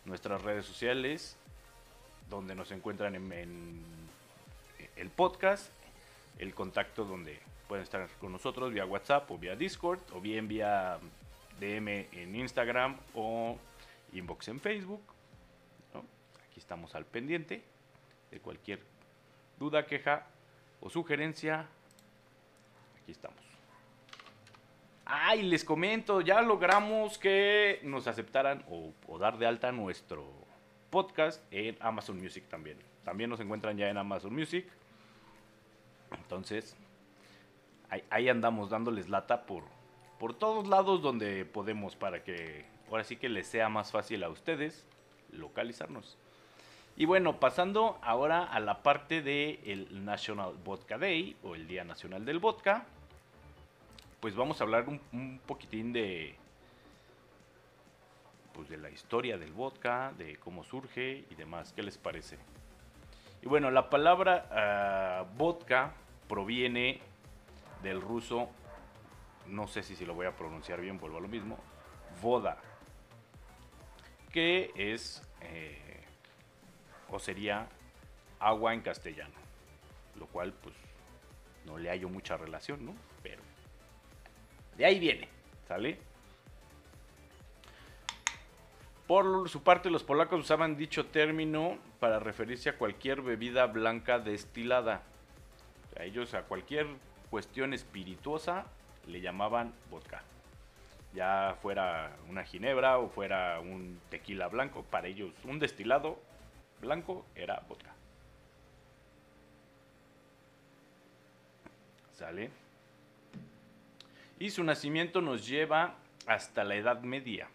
[0.06, 1.36] nuestras redes sociales,
[2.30, 3.84] donde nos encuentran en,
[4.96, 5.72] el podcast,
[6.38, 11.00] el contacto donde pueden estar con nosotros vía WhatsApp o vía Discord, o bien vía
[11.60, 13.58] DM en Instagram o
[14.14, 15.02] inbox en Facebook.
[16.48, 17.64] Aquí estamos al pendiente
[18.30, 18.80] de cualquier
[19.58, 20.28] duda, queja
[20.82, 21.66] o sugerencia.
[23.02, 23.45] Aquí estamos.
[25.06, 30.26] Ay, les comento, ya logramos que nos aceptaran o, o dar de alta nuestro
[30.90, 32.78] podcast en Amazon Music también.
[33.04, 34.66] También nos encuentran ya en Amazon Music.
[36.18, 36.76] Entonces,
[38.10, 39.64] ahí, andamos dándoles lata por,
[40.20, 44.30] por todos lados donde podemos para que ahora sí que les sea más fácil a
[44.30, 44.86] ustedes
[45.32, 46.18] localizarnos.
[46.98, 52.26] Y bueno, pasando ahora a la parte del National Vodka Day o el Día Nacional
[52.26, 52.86] del Vodka,
[54.20, 56.36] pues vamos a hablar un, poquitín de
[58.54, 61.74] pues de la historia del vodka, de cómo surge y demás.
[61.74, 62.38] ¿Qué les parece?
[63.42, 65.94] Y bueno, la palabra ah, vodka
[66.30, 67.02] proviene
[67.84, 68.50] del ruso,
[69.48, 71.58] no sé si, si lo voy a pronunciar bien, vuelvo a lo mismo,
[72.22, 72.58] voda,
[74.32, 76.04] que es eh,
[77.10, 77.68] o sería
[78.40, 79.36] agua en castellano,
[80.20, 80.76] lo cual pues
[81.66, 82.94] no le hallo mucha relación, ¿no?
[84.78, 85.28] De ahí viene,
[85.68, 85.98] ¿sale?
[89.08, 95.04] Por su parte, los polacos usaban dicho término para referirse a cualquier bebida blanca destilada.
[95.98, 96.88] A ellos, a cualquier
[97.30, 98.66] cuestión espirituosa,
[99.08, 100.24] le llamaban vodka.
[101.14, 106.20] Ya fuera una ginebra o fuera un tequila blanco, para ellos un destilado
[106.82, 107.94] blanco era vodka.
[112.14, 112.65] ¿Sale?
[114.40, 115.96] Y su nacimiento nos lleva
[116.28, 117.48] hasta la Edad Media.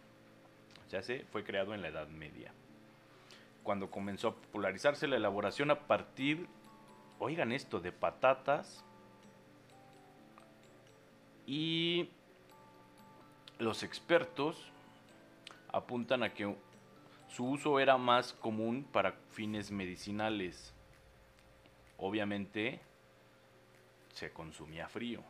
[0.91, 2.53] Ya sé, fue creado en la Edad Media.
[3.63, 6.49] Cuando comenzó a popularizarse la elaboración a partir,
[7.19, 8.85] oigan esto, de patatas.
[11.47, 12.09] Y
[13.59, 14.73] los expertos
[15.73, 16.57] apuntan a que
[17.29, 20.75] su uso era más común para fines medicinales.
[21.99, 22.81] Obviamente
[24.15, 25.23] se consumía frío.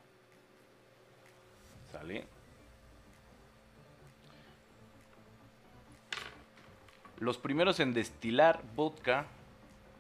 [7.18, 9.26] Los primeros en destilar vodka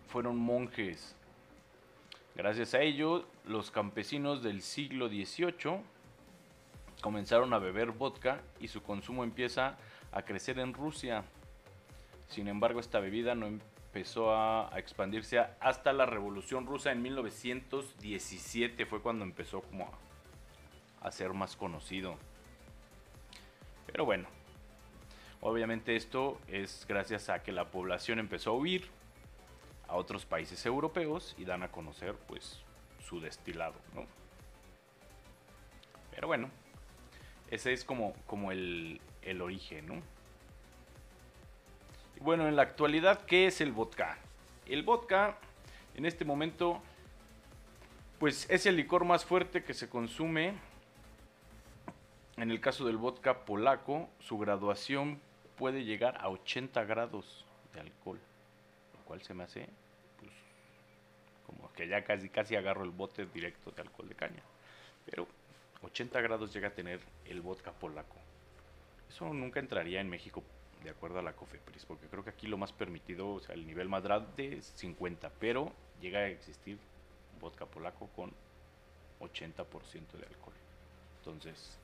[0.08, 1.14] fueron monjes.
[2.34, 5.82] Gracias a ello, los campesinos del siglo XVIII
[7.02, 9.76] comenzaron a beber vodka y su consumo empieza
[10.12, 11.24] a crecer en Rusia.
[12.28, 18.86] Sin embargo, esta bebida no empezó a, a expandirse hasta la Revolución Rusa en 1917.
[18.86, 20.09] Fue cuando empezó como a,
[21.00, 22.16] a ser más conocido.
[23.86, 24.28] Pero bueno,
[25.40, 28.88] obviamente esto es gracias a que la población empezó a huir
[29.88, 32.62] a otros países europeos y dan a conocer pues
[33.02, 34.06] su destilado, ¿no?
[36.14, 36.50] Pero bueno,
[37.50, 39.00] ese es como, como el,
[39.40, 40.02] origen, ¿no?
[42.20, 44.18] Bueno, en la actualidad, ¿qué es el vodka?
[44.66, 45.38] El vodka,
[45.94, 46.82] en este momento,
[48.18, 50.54] pues es el licor más fuerte que se consume.
[52.40, 55.20] En el caso del vodka polaco, su graduación
[55.58, 58.18] puede llegar a 80 grados de alcohol,
[58.94, 59.68] lo cual se me hace
[60.18, 60.32] pues,
[61.44, 64.42] como que ya casi casi agarro el bote directo de alcohol de caña.
[65.04, 65.26] Pero
[65.82, 68.16] 80 grados llega a tener el vodka polaco.
[69.10, 70.42] Eso nunca entraría en México
[70.82, 73.66] de acuerdo a la COFEPRIS, porque creo que aquí lo más permitido, o sea, el
[73.66, 76.78] nivel más grande es 50, pero llega a existir
[77.38, 78.32] vodka polaco con
[79.20, 80.54] 80% de alcohol.
[81.18, 81.78] Entonces,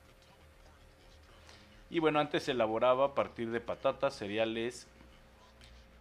[1.89, 4.87] y bueno, antes se elaboraba a partir de patatas, cereales,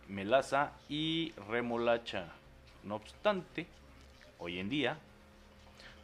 [0.09, 2.29] melaza y remolacha.
[2.83, 3.67] No obstante,
[4.39, 4.99] hoy en día,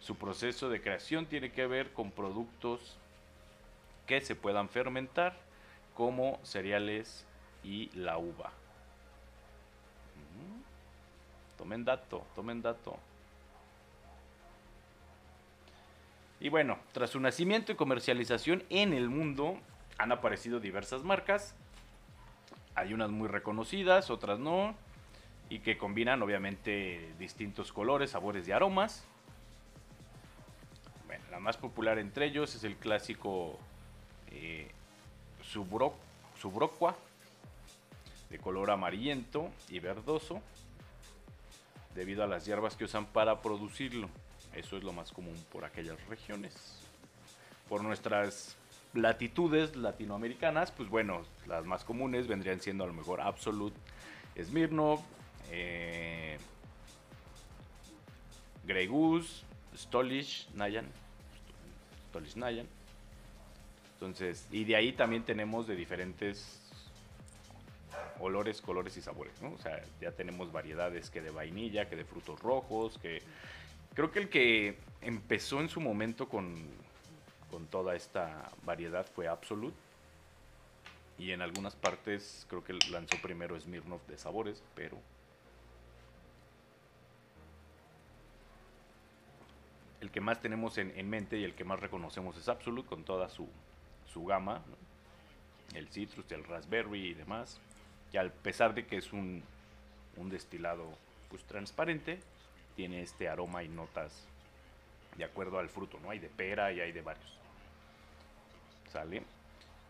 [0.01, 2.97] su proceso de creación tiene que ver con productos
[4.07, 5.37] que se puedan fermentar,
[5.95, 7.25] como cereales
[7.63, 8.51] y la uva.
[11.59, 12.99] Tomen dato, tomen dato.
[16.41, 19.61] Y bueno, tras su nacimiento y comercialización en el mundo,
[20.03, 21.55] han aparecido diversas marcas.
[22.75, 24.75] Hay unas muy reconocidas, otras no.
[25.49, 29.05] Y que combinan obviamente distintos colores, sabores y aromas.
[31.07, 33.61] Bueno, la más popular entre ellos es el clásico
[34.33, 34.73] eh,
[35.43, 36.97] Subrocua,
[38.29, 40.43] de color amarillento y verdoso,
[41.95, 44.09] debido a las hierbas que usan para producirlo.
[44.53, 46.83] Eso es lo más común por aquellas regiones.
[47.69, 48.57] Por nuestras
[48.95, 53.77] latitudes latinoamericanas, pues bueno, las más comunes vendrían siendo a lo mejor Absolute,
[54.41, 55.01] Smirnoff,
[55.51, 56.39] eh,
[58.65, 59.45] Grey Goose,
[59.77, 60.87] Stolish, Nayan,
[62.11, 62.67] Stolish Nayan.
[63.95, 66.61] Entonces, y de ahí también tenemos de diferentes
[68.21, 69.35] olores, colores y sabores.
[69.43, 73.23] O sea, ya tenemos variedades que de vainilla, que de frutos rojos, que
[73.95, 76.57] creo que el que empezó en su momento con
[77.53, 79.77] con toda esta variedad fue Absolute.
[81.19, 84.97] Y en algunas partes creo que lanzó primero Smirnoff de sabores, pero...
[90.01, 93.29] El que más tenemos en, mente y el que más reconocemos es Absolute con toda
[93.29, 93.47] su,
[94.13, 94.63] su gama.
[95.75, 97.61] El citrus, el raspberry y demás.
[98.13, 99.43] Y a pesar de que es un,
[100.17, 100.89] un destilado
[101.29, 102.19] pues transparente,
[102.75, 104.27] tiene este aroma y notas
[105.17, 106.11] de acuerdo al fruto, ¿no?
[106.11, 107.42] Hay de pera y hay de varios.
[108.93, 109.23] ¿Sale?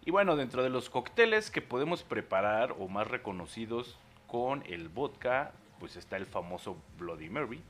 [0.05, 3.99] Y bueno, dentro de los cócteles que podemos preparar o más reconocidos
[4.29, 5.51] con el vodka,
[5.81, 7.61] pues está el famoso Bloody Mary,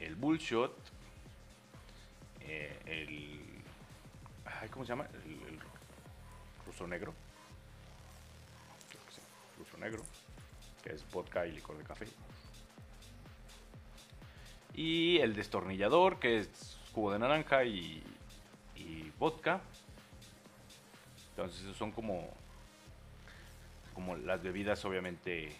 [0.00, 0.76] el Bullshot,
[2.40, 4.70] eh, el...
[4.72, 5.06] ¿Cómo se llama?
[5.24, 5.58] El,
[6.66, 7.14] ruso negro.
[9.56, 10.02] ruso negro,
[10.82, 12.06] que es vodka y licor de café.
[14.74, 18.02] Y el destornillador, que es jugo de naranja y
[19.22, 19.60] vodka.
[21.30, 22.28] Entonces son como,
[23.94, 25.56] como las bebidas obviamente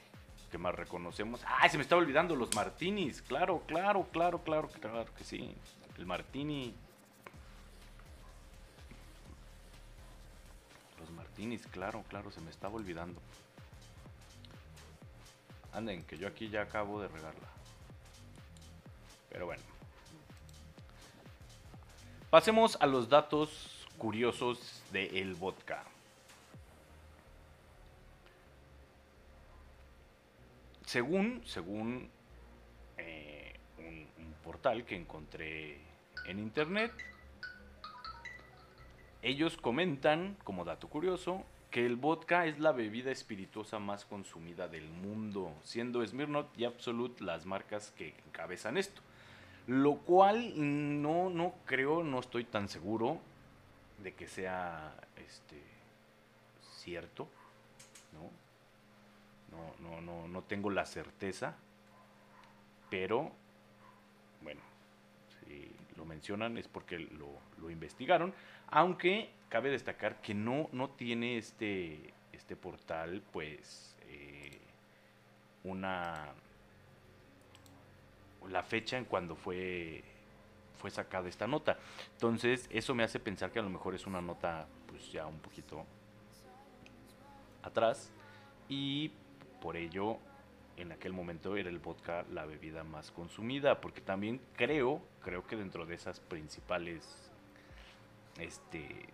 [0.50, 1.40] que más reconocemos.
[1.46, 2.34] ¡Ay, se me estaba olvidando!
[2.34, 3.22] Los martinis.
[3.22, 5.54] Claro, claro, claro, claro, claro que sí.
[5.96, 6.74] El martini.
[10.98, 13.20] Los martinis, claro, claro, se me estaba olvidando.
[15.72, 17.48] Anden, que yo aquí ya acabo de regarla.
[19.30, 19.71] Pero bueno.
[22.32, 25.84] Pasemos a los datos curiosos de el vodka.
[30.86, 32.08] Según, según
[32.96, 35.76] eh, un, un portal que encontré
[36.24, 36.90] en internet,
[39.20, 44.88] ellos comentan, como dato curioso, que el vodka es la bebida espirituosa más consumida del
[44.88, 49.02] mundo, siendo Smirnoff y Absolute las marcas que encabezan esto.
[49.66, 53.20] Lo cual no, no creo, no estoy tan seguro
[54.02, 55.62] de que sea este
[56.82, 57.28] cierto.
[58.12, 58.30] ¿no?
[59.82, 61.54] No, no, no, tengo la certeza.
[62.90, 63.30] Pero,
[64.42, 64.60] bueno,
[65.40, 68.34] si lo mencionan es porque lo, lo investigaron.
[68.68, 74.58] Aunque cabe destacar que no, no tiene este, este portal, pues, eh,
[75.64, 76.32] una
[78.50, 80.04] la fecha en cuando fue
[80.82, 81.78] fue sacada esta nota.
[82.14, 85.38] Entonces, eso me hace pensar que a lo mejor es una nota pues ya un
[85.38, 85.86] poquito
[87.62, 88.12] atrás
[88.68, 89.12] y
[89.60, 90.18] por ello
[90.76, 95.54] en aquel momento era el vodka la bebida más consumida, porque también creo, creo que
[95.54, 97.30] dentro de esas principales
[98.40, 99.08] este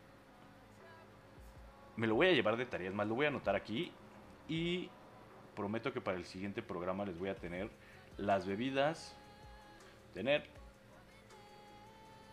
[1.97, 3.93] me lo voy a llevar de tareas más, lo voy a anotar aquí
[4.49, 4.89] y
[5.55, 7.69] prometo que para el siguiente programa les voy a tener
[8.19, 9.17] las bebidas,
[10.13, 10.47] tener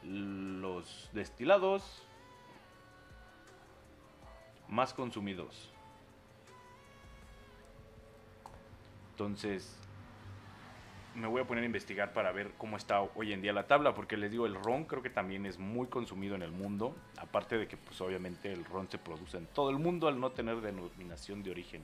[0.04, 2.04] los destilados
[4.68, 5.72] más consumidos.
[9.12, 9.78] Entonces,
[11.16, 13.96] me voy a poner a investigar para ver cómo está hoy en día la tabla,
[13.96, 17.58] porque les digo, el ron creo que también es muy consumido en el mundo, aparte
[17.58, 20.60] de que pues obviamente el ron se produce en todo el mundo al no tener
[20.60, 21.84] denominación de origen.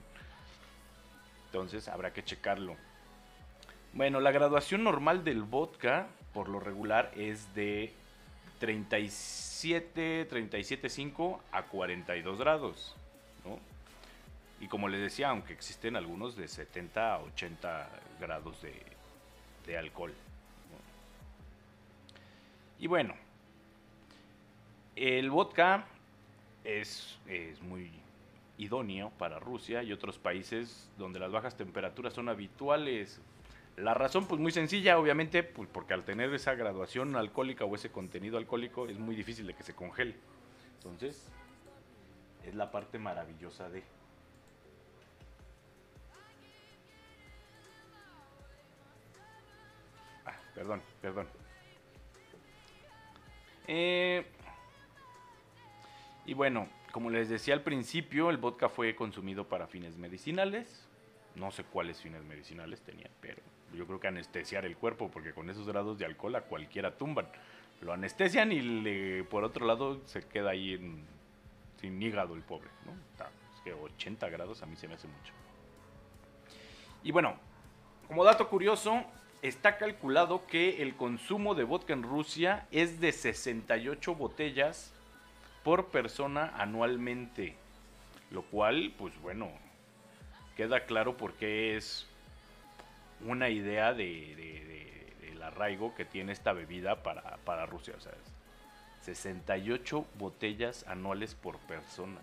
[1.46, 2.76] Entonces habrá que checarlo.
[3.94, 7.92] Bueno, la graduación normal del vodka, por lo regular, es de
[8.58, 12.96] 37, 37.5 a 42 grados,
[13.44, 13.58] ¿no?
[14.64, 18.62] Y como les decía, aunque existen algunos de 70 a 80 grados
[19.66, 20.14] de, alcohol.
[22.78, 23.14] Y bueno,
[24.96, 25.84] el vodka
[26.64, 27.90] es, es muy
[28.56, 33.20] idóneo para Rusia y otros países donde las bajas temperaturas son habituales.
[33.76, 37.90] La razón, pues muy sencilla, obviamente, pues porque al tener esa graduación alcohólica o ese
[37.90, 40.14] contenido alcohólico es muy difícil de que se congele.
[40.76, 41.26] Entonces,
[42.44, 43.82] es la parte maravillosa de...
[50.26, 51.26] Ah, perdón, perdón.
[53.68, 54.26] Eh,
[56.26, 60.86] y bueno, como les decía al principio, el vodka fue consumido para fines medicinales.
[61.36, 63.40] No sé cuáles fines medicinales tenía, pero
[63.74, 67.26] yo creo que anestesiar el cuerpo, porque con esos grados de alcohol a cualquiera tumban.
[67.80, 70.78] Lo anestesian y por otro lado se queda ahí
[71.80, 72.68] sin hígado el pobre.
[72.86, 72.92] ¿no?
[72.92, 75.32] Es que 80 grados a mí se me hace mucho.
[77.02, 77.36] Y bueno,
[78.06, 79.02] como dato curioso,
[79.42, 84.92] está calculado que el consumo de vodka en Rusia es de 68 botellas
[85.64, 87.56] por persona anualmente.
[88.30, 89.50] Lo cual, pues bueno,
[90.56, 92.06] queda claro porque es
[93.26, 97.94] una idea de, del arraigo que tiene esta bebida para, para Rusia.
[97.96, 98.12] O sea,
[99.02, 102.20] 68 botellas anuales por persona.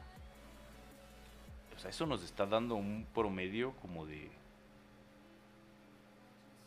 [1.76, 4.30] O sea, eso nos está dando un promedio como de...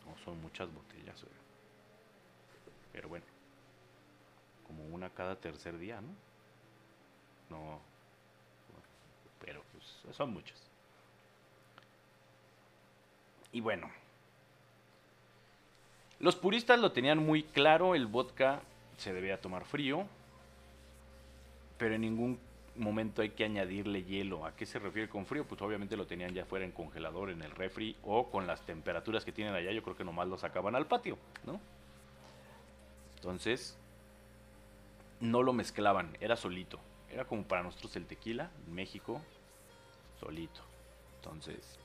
[0.06, 1.24] No son muchas botellas,
[2.92, 3.24] pero bueno,
[4.66, 6.08] como una cada tercer día, ¿no?
[7.50, 7.80] No,
[9.40, 10.60] pero pues son muchos.
[13.52, 13.90] Y bueno,
[16.22, 18.62] los puristas lo tenían muy claro, el vodka
[18.96, 20.06] se debía tomar frío,
[21.78, 22.38] pero en ningún
[22.76, 24.46] momento hay que añadirle hielo.
[24.46, 25.44] ¿A qué se refiere con frío?
[25.44, 29.24] Pues obviamente lo tenían ya fuera en congelador, en el refri o con las temperaturas
[29.24, 31.60] que tienen allá, yo creo que nomás lo sacaban al patio, ¿no?
[33.16, 33.76] Entonces,
[35.18, 36.78] no lo mezclaban, era solito.
[37.10, 39.20] Era como para nosotros el tequila, en México,
[40.20, 40.60] solito.
[41.16, 41.80] Entonces,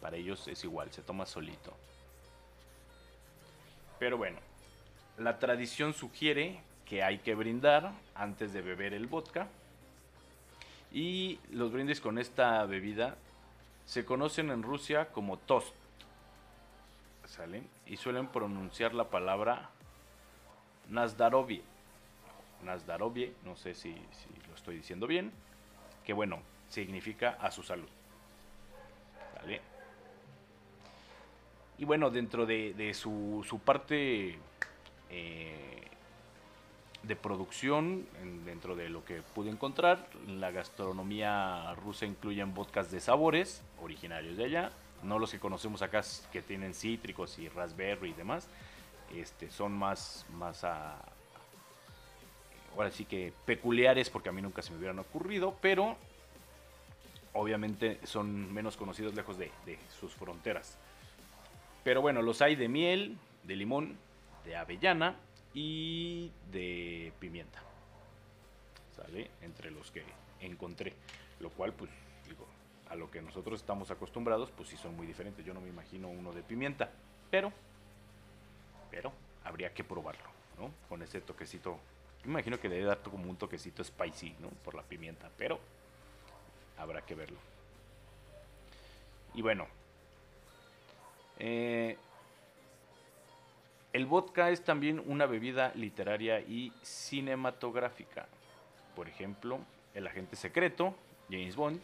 [0.00, 1.74] para ellos es igual, se toma solito.
[4.02, 4.38] Pero bueno,
[5.16, 9.46] la tradición sugiere que hay que brindar antes de beber el vodka.
[10.90, 13.14] Y los brindis con esta bebida
[13.86, 15.72] se conocen en Rusia como tost.
[17.26, 17.64] ¿Salen?
[17.86, 19.70] Y suelen pronunciar la palabra
[20.88, 21.62] Nazdarovie.
[22.64, 25.30] Nazdarovie, no sé si, si, lo estoy diciendo bien.
[26.04, 27.88] Que bueno, significa a su salud.
[29.36, 29.71] ¿Sale?
[31.82, 34.38] Y bueno, dentro de, su, parte
[35.10, 35.82] eh,
[37.02, 38.06] de producción,
[38.44, 44.44] dentro de lo que pude encontrar, la gastronomía rusa incluye vodkas de sabores originarios de
[44.44, 44.70] allá,
[45.02, 48.48] no los que conocemos acá que tienen cítricos y raspberry y demás,
[49.12, 51.02] este, son más, más a,
[52.76, 55.96] ahora sí que peculiares porque a mí nunca se me hubieran ocurrido, pero
[57.32, 59.50] obviamente son menos conocidos lejos de
[59.98, 60.78] sus fronteras.
[61.84, 63.96] Pero bueno, los hay de miel, de limón,
[64.44, 65.16] de avellana
[65.54, 67.60] y de pimienta.
[68.96, 69.30] ¿Sale?
[69.40, 70.04] Entre los que
[70.40, 70.94] encontré.
[71.40, 71.90] Lo cual, pues,
[72.28, 72.46] digo,
[72.88, 75.44] a lo que nosotros estamos acostumbrados, pues sí son muy diferentes.
[75.44, 76.90] Yo no me imagino uno de pimienta.
[77.30, 77.52] Pero,
[78.90, 79.12] pero,
[79.44, 80.28] habría que probarlo,
[80.58, 80.70] ¿no?
[80.88, 81.78] Con ese toquecito.
[82.24, 84.48] Me imagino que debe dar como un toquecito spicy, ¿no?
[84.64, 85.30] Por la pimienta.
[85.36, 85.58] Pero,
[86.78, 87.38] habrá que verlo.
[89.34, 89.66] Y bueno,
[91.38, 91.96] eh,
[93.92, 98.26] el vodka es también una bebida literaria y cinematográfica.
[98.96, 99.60] Por ejemplo,
[99.94, 100.94] el agente secreto,
[101.30, 101.80] James Bond,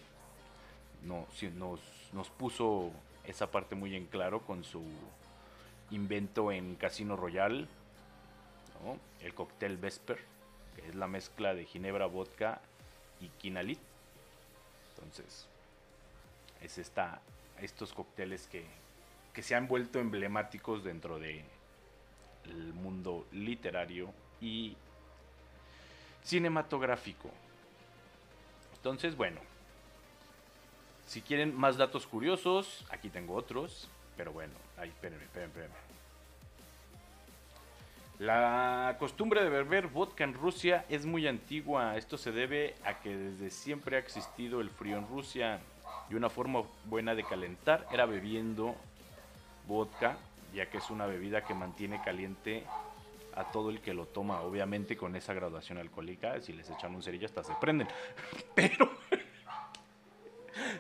[1.05, 1.81] no, nos,
[2.13, 2.91] nos puso
[3.25, 4.83] esa parte muy en claro con su
[5.91, 7.67] invento en Casino Royale,
[9.21, 10.19] el cóctel Vesper,
[10.77, 12.61] que es la mezcla de ginebra, vodka
[13.21, 13.81] y quinalit.
[14.95, 15.47] Entonces,
[16.63, 17.21] es esta,
[17.61, 18.65] estos cócteles que,
[19.39, 21.45] que se han vuelto emblemáticos dentro de
[22.47, 24.77] el mundo literario y
[26.25, 27.31] cinematográfico.
[28.75, 29.41] Entonces, bueno,
[31.07, 35.77] si quieren más datos curiosos, aquí tengo otros, pero bueno, ahí, espérenme, espérenme, espérenme.
[38.19, 41.97] La costumbre de beber vodka en Rusia es muy antigua.
[41.97, 45.61] Esto se debe a que desde siempre ha existido el frío en Rusia
[46.11, 48.75] y una forma buena de calentar era bebiendo
[49.69, 50.17] vodka,
[50.53, 52.65] ya que es una bebida que mantiene caliente
[53.37, 54.41] a todo el que lo toma.
[54.41, 57.87] Obviamente con esa graduación alcohólica, si les echan un cerillo hasta se prenden.
[58.55, 58.91] Pero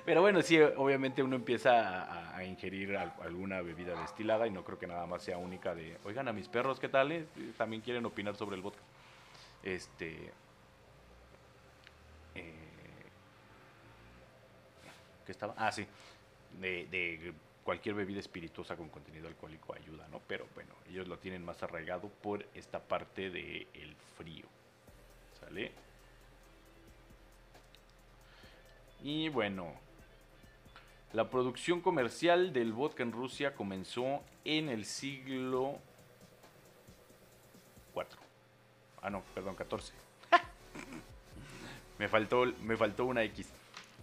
[0.04, 4.86] pero bueno, sí, obviamente uno empieza a, ingerir alguna bebida destilada y no creo que
[4.86, 7.12] nada más sea única de, oigan, a mis perros, ¿qué tal?
[7.12, 7.26] Eh?
[7.56, 8.80] También quieren opinar sobre el vodka.
[9.62, 10.32] Este...
[12.34, 12.54] Eh,
[15.26, 15.54] ¿Qué estaba?
[15.58, 15.86] Ah, sí.
[16.58, 17.34] De,
[17.68, 20.22] cualquier bebida espirituosa con contenido alcohólico ayuda, ¿no?
[20.26, 24.46] Pero bueno, ellos lo tienen más arraigado por esta parte del el frío.
[25.38, 25.72] ¿Sale?
[29.02, 29.74] Y bueno,
[31.12, 35.78] la producción comercial del vodka en Rusia comenzó en el siglo
[37.94, 38.06] IV.
[39.02, 39.92] Ah, no, perdón, 14.
[41.98, 43.52] me, faltó, me faltó una X.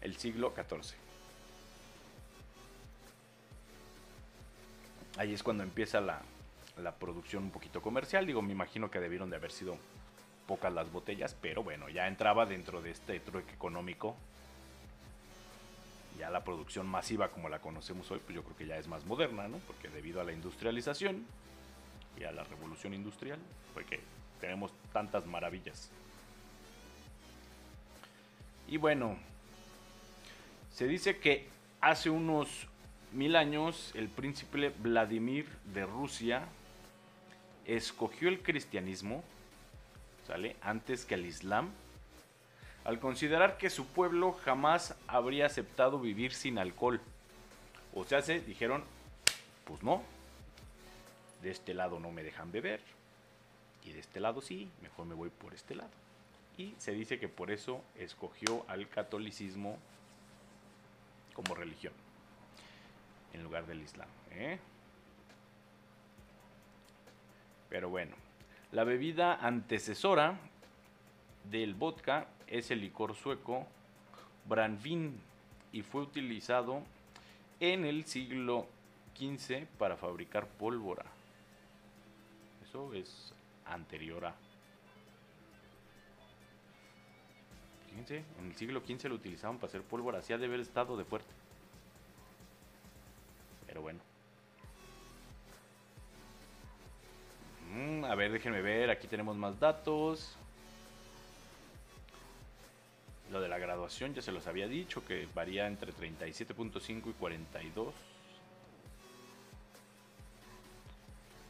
[0.01, 1.04] El siglo XIV.
[5.17, 6.21] Ahí es cuando empieza la,
[6.77, 8.25] la producción un poquito comercial.
[8.25, 9.77] Digo, me imagino que debieron de haber sido
[10.47, 14.15] pocas las botellas, pero bueno, ya entraba dentro de este trueque económico
[16.17, 19.05] ya la producción masiva como la conocemos hoy, pues yo creo que ya es más
[19.05, 19.57] moderna, ¿no?
[19.67, 21.25] Porque debido a la industrialización
[22.17, 23.39] y a la revolución industrial,
[23.73, 23.99] porque
[24.39, 25.89] tenemos tantas maravillas.
[28.67, 29.17] Y bueno,
[30.71, 31.47] se dice que
[31.81, 32.67] hace unos
[33.15, 36.43] mil años el príncipe Vladimir de Rusia
[37.65, 39.23] escogió el cristianismo,
[40.27, 40.55] ¿sale?
[40.61, 41.71] Antes que el islam
[42.85, 47.01] al considerar que su pueblo jamás habría aceptado vivir sin alcohol.
[47.95, 48.83] O sea, se dijeron,
[49.65, 50.03] pues no,
[51.41, 52.79] de este lado no me dejan beber,
[53.83, 55.89] y de este lado sí, mejor me voy por este lado.
[56.57, 59.79] Y se dice que por eso escogió al catolicismo
[61.33, 61.93] como religión,
[63.35, 64.07] en lugar del islam.
[64.31, 64.57] ¿eh?
[67.69, 68.15] Pero bueno,
[68.71, 70.39] la bebida antecesora
[71.43, 73.67] del vodka es el licor sueco
[74.47, 75.19] Branvin
[75.71, 76.81] y fue utilizado
[77.59, 78.67] en el siglo
[79.17, 81.05] XV para fabricar pólvora.
[82.63, 83.33] Eso es
[83.65, 84.35] anterior a.
[87.89, 90.97] Fíjense, en el siglo XV lo utilizaban para hacer pólvora, así ha de haber estado
[90.97, 91.44] de fuerte.
[93.75, 93.99] Pero bueno.
[97.73, 100.37] Mm, a ver, déjenme ver, aquí tenemos más datos.
[103.33, 107.93] Lo de la graduación ya se los había dicho, que varía entre 37.5 y 42.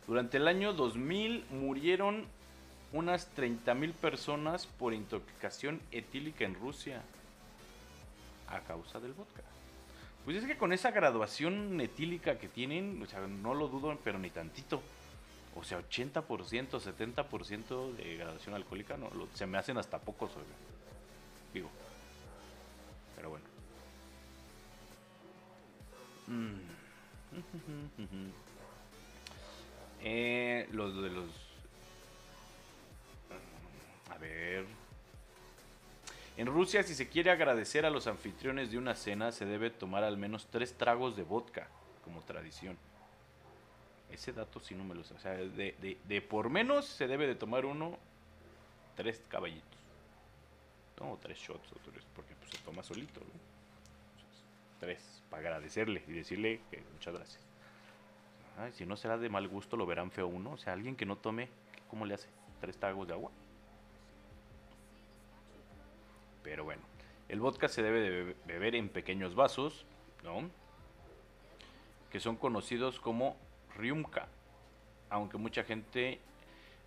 [0.07, 2.25] Durante el año 2000 murieron
[2.91, 7.03] unas 30.000 personas por intoxicación etílica en Rusia
[8.47, 9.43] a causa del vodka.
[10.25, 14.17] Pues es que con esa graduación etílica que tienen, o sea, no lo dudo, pero
[14.17, 14.81] ni tantito.
[15.55, 20.31] O sea, 80%, 70% de graduación alcohólica, no, se me hacen hasta pocos.
[21.53, 21.69] Digo.
[23.15, 23.45] Pero bueno.
[26.27, 26.55] Mm.
[30.01, 31.44] eh, los de los...
[36.37, 40.03] En Rusia, si se quiere agradecer a los anfitriones de una cena, se debe tomar
[40.03, 41.67] al menos tres tragos de vodka,
[42.03, 42.77] como tradición.
[44.11, 45.13] Ese dato sí no me lo sé.
[45.13, 45.47] O sea, de,
[45.81, 47.97] de, de por menos se debe de tomar uno,
[48.95, 49.79] tres caballitos.
[50.99, 53.21] No, tres shots o tres, porque pues, se toma solito.
[54.79, 57.41] tres, para agradecerle y decirle que muchas gracias.
[58.73, 60.51] Si no será de mal gusto, lo verán feo uno.
[60.51, 61.49] O sea, alguien que no tome,
[61.89, 62.27] ¿cómo le hace?
[62.61, 63.31] ¿Tres tragos de agua?
[66.45, 66.83] Pero bueno,
[67.27, 69.83] el vodka se debe de beber en pequeños vasos,
[70.23, 70.47] ¿no?
[72.11, 73.35] Que son conocidos como
[73.75, 74.27] Ryumka.
[75.09, 76.19] Aunque mucha gente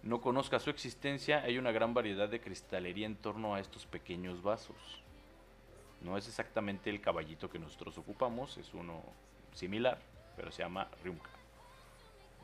[0.04, 4.44] no conozca su existencia, hay una gran variedad de cristalería en torno a estos pequeños
[4.44, 5.02] vasos.
[6.02, 9.02] No es exactamente el caballito que nosotros ocupamos, es uno
[9.54, 9.98] similar,
[10.36, 11.30] pero se llama Ryumka.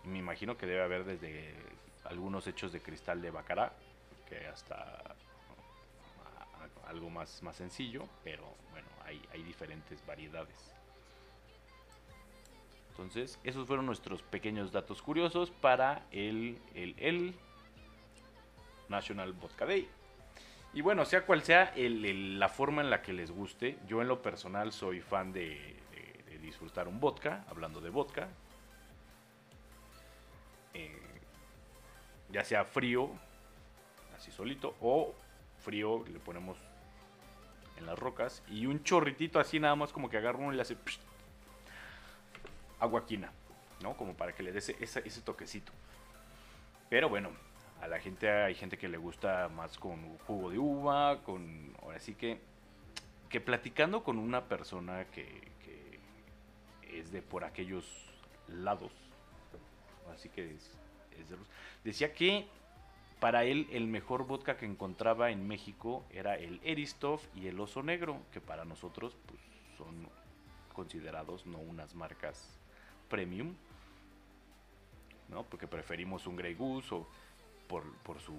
[0.03, 1.55] Me imagino que debe haber desde
[2.03, 3.73] algunos hechos de cristal de Bacará,
[4.29, 5.15] que hasta
[6.89, 10.75] algo más, más sencillo, pero bueno, hay, hay diferentes variedades.
[12.91, 17.35] Entonces, esos fueron nuestros pequeños datos curiosos para el, el, el
[18.89, 19.89] National Vodka Day.
[20.75, 24.23] Y bueno, sea cual sea la forma en la que les guste, yo en lo
[24.23, 25.77] personal soy fan de,
[26.41, 28.29] disfrutar un vodka, hablando de vodka.
[30.75, 31.21] Eh,
[32.31, 33.11] ya sea frío,
[34.17, 35.15] así solito, o
[35.61, 36.59] frío, le ponemos
[37.77, 40.63] en las rocas, y un chorritito así nada más como que agarra uno y le
[40.63, 40.77] hace
[42.81, 43.33] aguaquina,
[43.83, 43.97] ¿no?
[43.97, 45.73] Como para que le dé ese, ese, toquecito.
[46.89, 47.31] Pero bueno,
[47.81, 51.75] a la gente hay gente que le gusta más con jugo de uva, con...
[51.83, 52.41] Ahora sí que...
[53.29, 55.53] Que platicando con una persona que,
[56.85, 57.85] es de por aquellos
[58.47, 58.93] lados,
[60.15, 61.49] así que es, de los,
[61.83, 62.47] decía que
[63.25, 67.83] para él el mejor vodka que encontraba en México era el Eristov y el Oso
[67.83, 69.41] Negro, que para nosotros pues,
[69.79, 70.07] son
[70.75, 72.61] considerados no unas marcas
[73.09, 73.55] premium,
[75.31, 75.43] ¿no?
[75.45, 76.97] Porque preferimos un Grey Goose
[77.67, 78.39] por, su,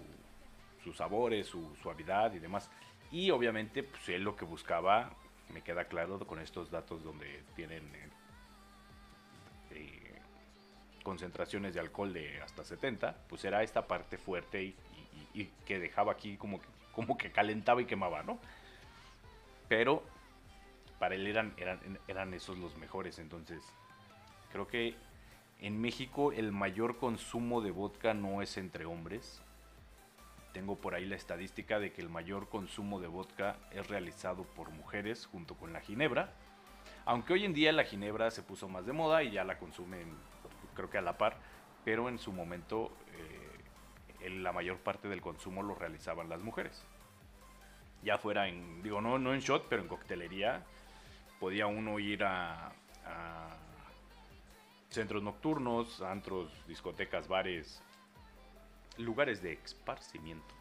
[0.83, 2.69] sus sabores, su suavidad y demás.
[3.11, 5.09] Y obviamente, pues él lo que buscaba,
[5.51, 8.09] me queda claro con estos datos donde tienen eh, eh,
[11.05, 14.75] concentraciones de alcohol de hasta 70, pues era esta parte fuerte y,
[15.65, 18.39] que dejaba aquí como que, como que calentaba y quemaba, ¿no?
[19.69, 20.03] Pero
[20.99, 23.61] para él eran, eran, eran esos los mejores, entonces
[24.55, 24.95] Creo que
[25.59, 29.41] en México el mayor consumo de vodka no es entre hombres.
[30.53, 34.69] Tengo por ahí la estadística de que el mayor consumo de vodka es realizado por
[34.69, 36.31] mujeres junto con la ginebra.
[37.03, 40.15] Aunque hoy en día la ginebra se puso más de moda y ya la consumen
[40.75, 41.37] creo que a la par,
[41.83, 42.91] pero en su momento
[44.21, 46.83] eh, la mayor parte del consumo lo realizaban las mujeres.
[48.03, 50.63] Ya fuera en, digo, no, no en shot, pero en coctelería,
[51.39, 52.71] podía uno ir a
[54.95, 57.81] centros nocturnos, antros, discotecas, bares,
[58.97, 60.55] lugares de esparcimiento.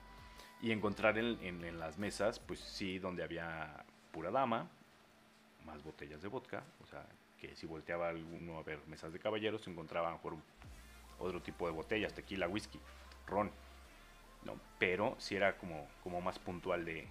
[0.61, 4.69] Y encontrar en, las mesas, pues sí, donde había pura dama,
[5.65, 7.07] más botellas de vodka, o sea,
[7.55, 10.37] si volteaba alguno a ver mesas de caballeros, se encontraban por
[11.19, 12.81] otro tipo de botellas, tequila, whisky,
[13.27, 13.51] ron,
[14.45, 14.59] ¿no?
[14.79, 17.07] Pero sí era como, como más puntual de,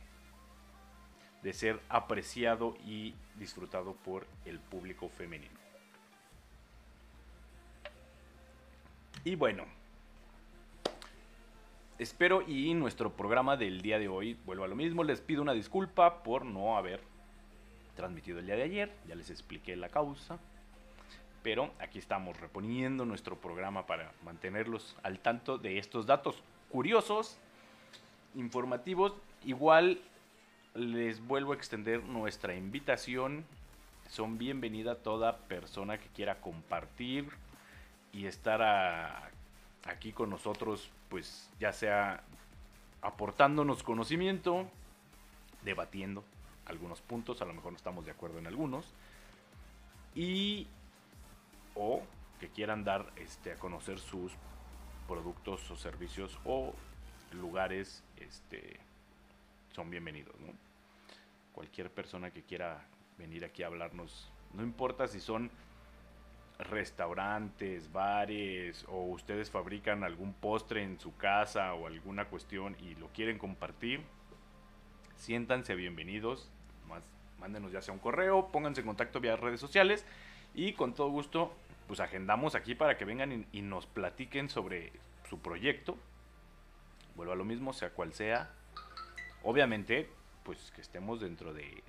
[1.42, 5.64] de ser apreciado y disfrutado por el público femenino.
[9.26, 9.66] Y bueno,
[11.98, 15.04] espero y nuestro programa del día de hoy vuelva a lo mismo.
[15.04, 17.02] Les pido una disculpa por no haber
[17.96, 20.40] transmitido el día de ayer, ya les expliqué la causa.
[21.44, 27.38] Pero aquí estamos reponiendo nuestro programa para mantenerlos al tanto de estos datos curiosos,
[28.36, 29.14] informativos.
[29.44, 30.00] Igual
[30.74, 33.46] les vuelvo a extender nuestra invitación.
[34.10, 37.28] Son bienvenida toda persona que quiera compartir
[38.14, 39.32] y estar
[39.86, 42.24] aquí con nosotros, pues ya sea
[43.02, 44.66] aportándonos conocimiento,
[45.64, 46.24] debatiendo
[46.66, 48.94] algunos puntos, a lo mejor no estamos de acuerdo en algunos,
[50.16, 50.68] y
[51.76, 52.02] o
[52.40, 54.32] que quieran dar este, a conocer sus
[55.08, 56.74] productos o servicios o
[57.34, 58.80] lugares, este,
[59.74, 60.36] son bienvenidos.
[61.54, 62.86] Cualquier persona que quiera
[63.18, 65.52] venir aquí a hablarnos, no importa si son
[66.60, 73.08] restaurantes, bares o ustedes fabrican algún postre en su casa o alguna cuestión y lo
[73.08, 74.02] quieren compartir,
[75.16, 76.52] siéntanse bienvenidos.
[76.94, 77.04] Más,
[77.40, 80.06] mándenos ya sea un correo, pónganse en contacto vía redes sociales
[80.54, 81.52] y con todo gusto
[81.88, 84.92] pues agendamos aquí para que vengan y, nos platiquen sobre
[85.30, 85.98] su proyecto.
[87.16, 88.50] Vuelvo a lo mismo, sea cual sea.
[89.44, 90.10] Obviamente,
[90.44, 91.84] pues que estemos dentro de,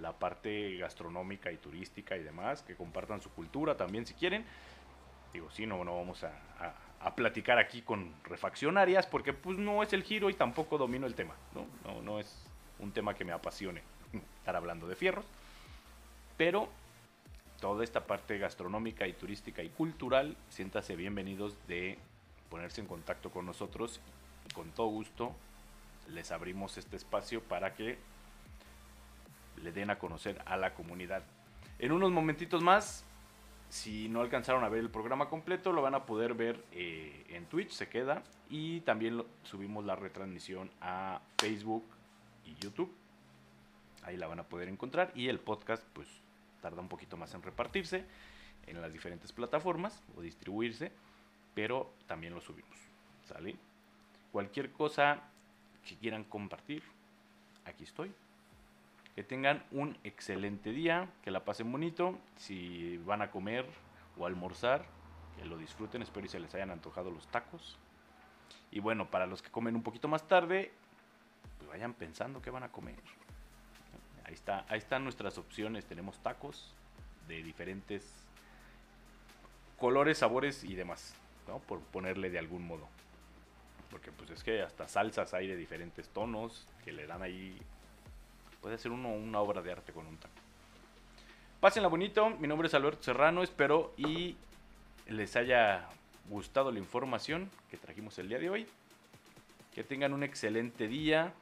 [0.00, 4.44] la parte gastronómica y turística y demás, que compartan su cultura también si quieren.
[5.32, 6.32] Digo, sí, no, no vamos a,
[7.14, 11.34] platicar aquí con refaccionarias porque pues no es el giro y tampoco domino el tema,
[11.54, 11.64] ¿no?
[11.84, 12.46] No, no es
[12.78, 13.82] un tema que me apasione
[14.38, 15.24] estar hablando de fierros,
[16.36, 16.68] pero
[17.60, 21.98] toda esta parte gastronómica y turística y cultural, siéntase bienvenidos de
[22.50, 24.00] ponerse en contacto con nosotros
[24.48, 25.34] y con todo gusto
[26.08, 27.98] les abrimos este espacio para que
[29.62, 31.22] le den a conocer a la comunidad.
[31.78, 33.04] En unos momentitos más,
[33.68, 37.46] si no alcanzaron a ver el programa completo, lo van a poder ver eh, en
[37.46, 38.22] Twitch, se queda.
[38.48, 41.84] Y también subimos la retransmisión a Facebook
[42.46, 42.92] y YouTube.
[44.02, 45.12] Ahí la van a poder encontrar.
[45.14, 46.08] Y el podcast, pues,
[46.62, 48.04] tarda un poquito más en repartirse
[48.66, 50.92] en las diferentes plataformas o distribuirse.
[51.54, 52.76] Pero también lo subimos.
[53.26, 53.56] ¿Sale?
[54.32, 55.22] Cualquier cosa
[55.86, 56.82] que quieran compartir,
[57.64, 58.12] aquí estoy.
[59.14, 62.18] Que tengan un excelente día, que la pasen bonito.
[62.36, 63.66] Si van a comer
[64.18, 64.84] o almorzar,
[65.36, 66.02] que lo disfruten.
[66.02, 67.78] Espero y se les hayan antojado los tacos.
[68.70, 70.72] Y bueno, para los que comen un poquito más tarde,
[71.76, 72.96] vayan pensando qué van a comer.
[74.24, 75.84] Ahí, está, ahí están nuestras opciones.
[75.84, 76.74] Tenemos tacos
[77.28, 78.10] de diferentes
[79.78, 81.14] colores, sabores y demás.
[81.46, 81.58] ¿no?
[81.58, 82.88] Por ponerle de algún modo.
[83.90, 87.60] Porque pues es que hasta salsas hay de diferentes tonos que le dan ahí
[88.62, 90.34] Puede ser uno una obra de arte con un taco.
[91.60, 94.34] Pásenla bonito, mi nombre es Alberto Serrano, espero y
[95.06, 95.86] les haya
[96.28, 98.66] gustado la información que trajimos el día de hoy.
[99.72, 101.32] Que tengan un excelente día.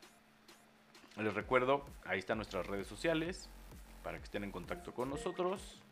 [1.16, 3.48] Les recuerdo, ahí están nuestras redes sociales
[4.02, 5.83] para que estén en contacto con nosotros.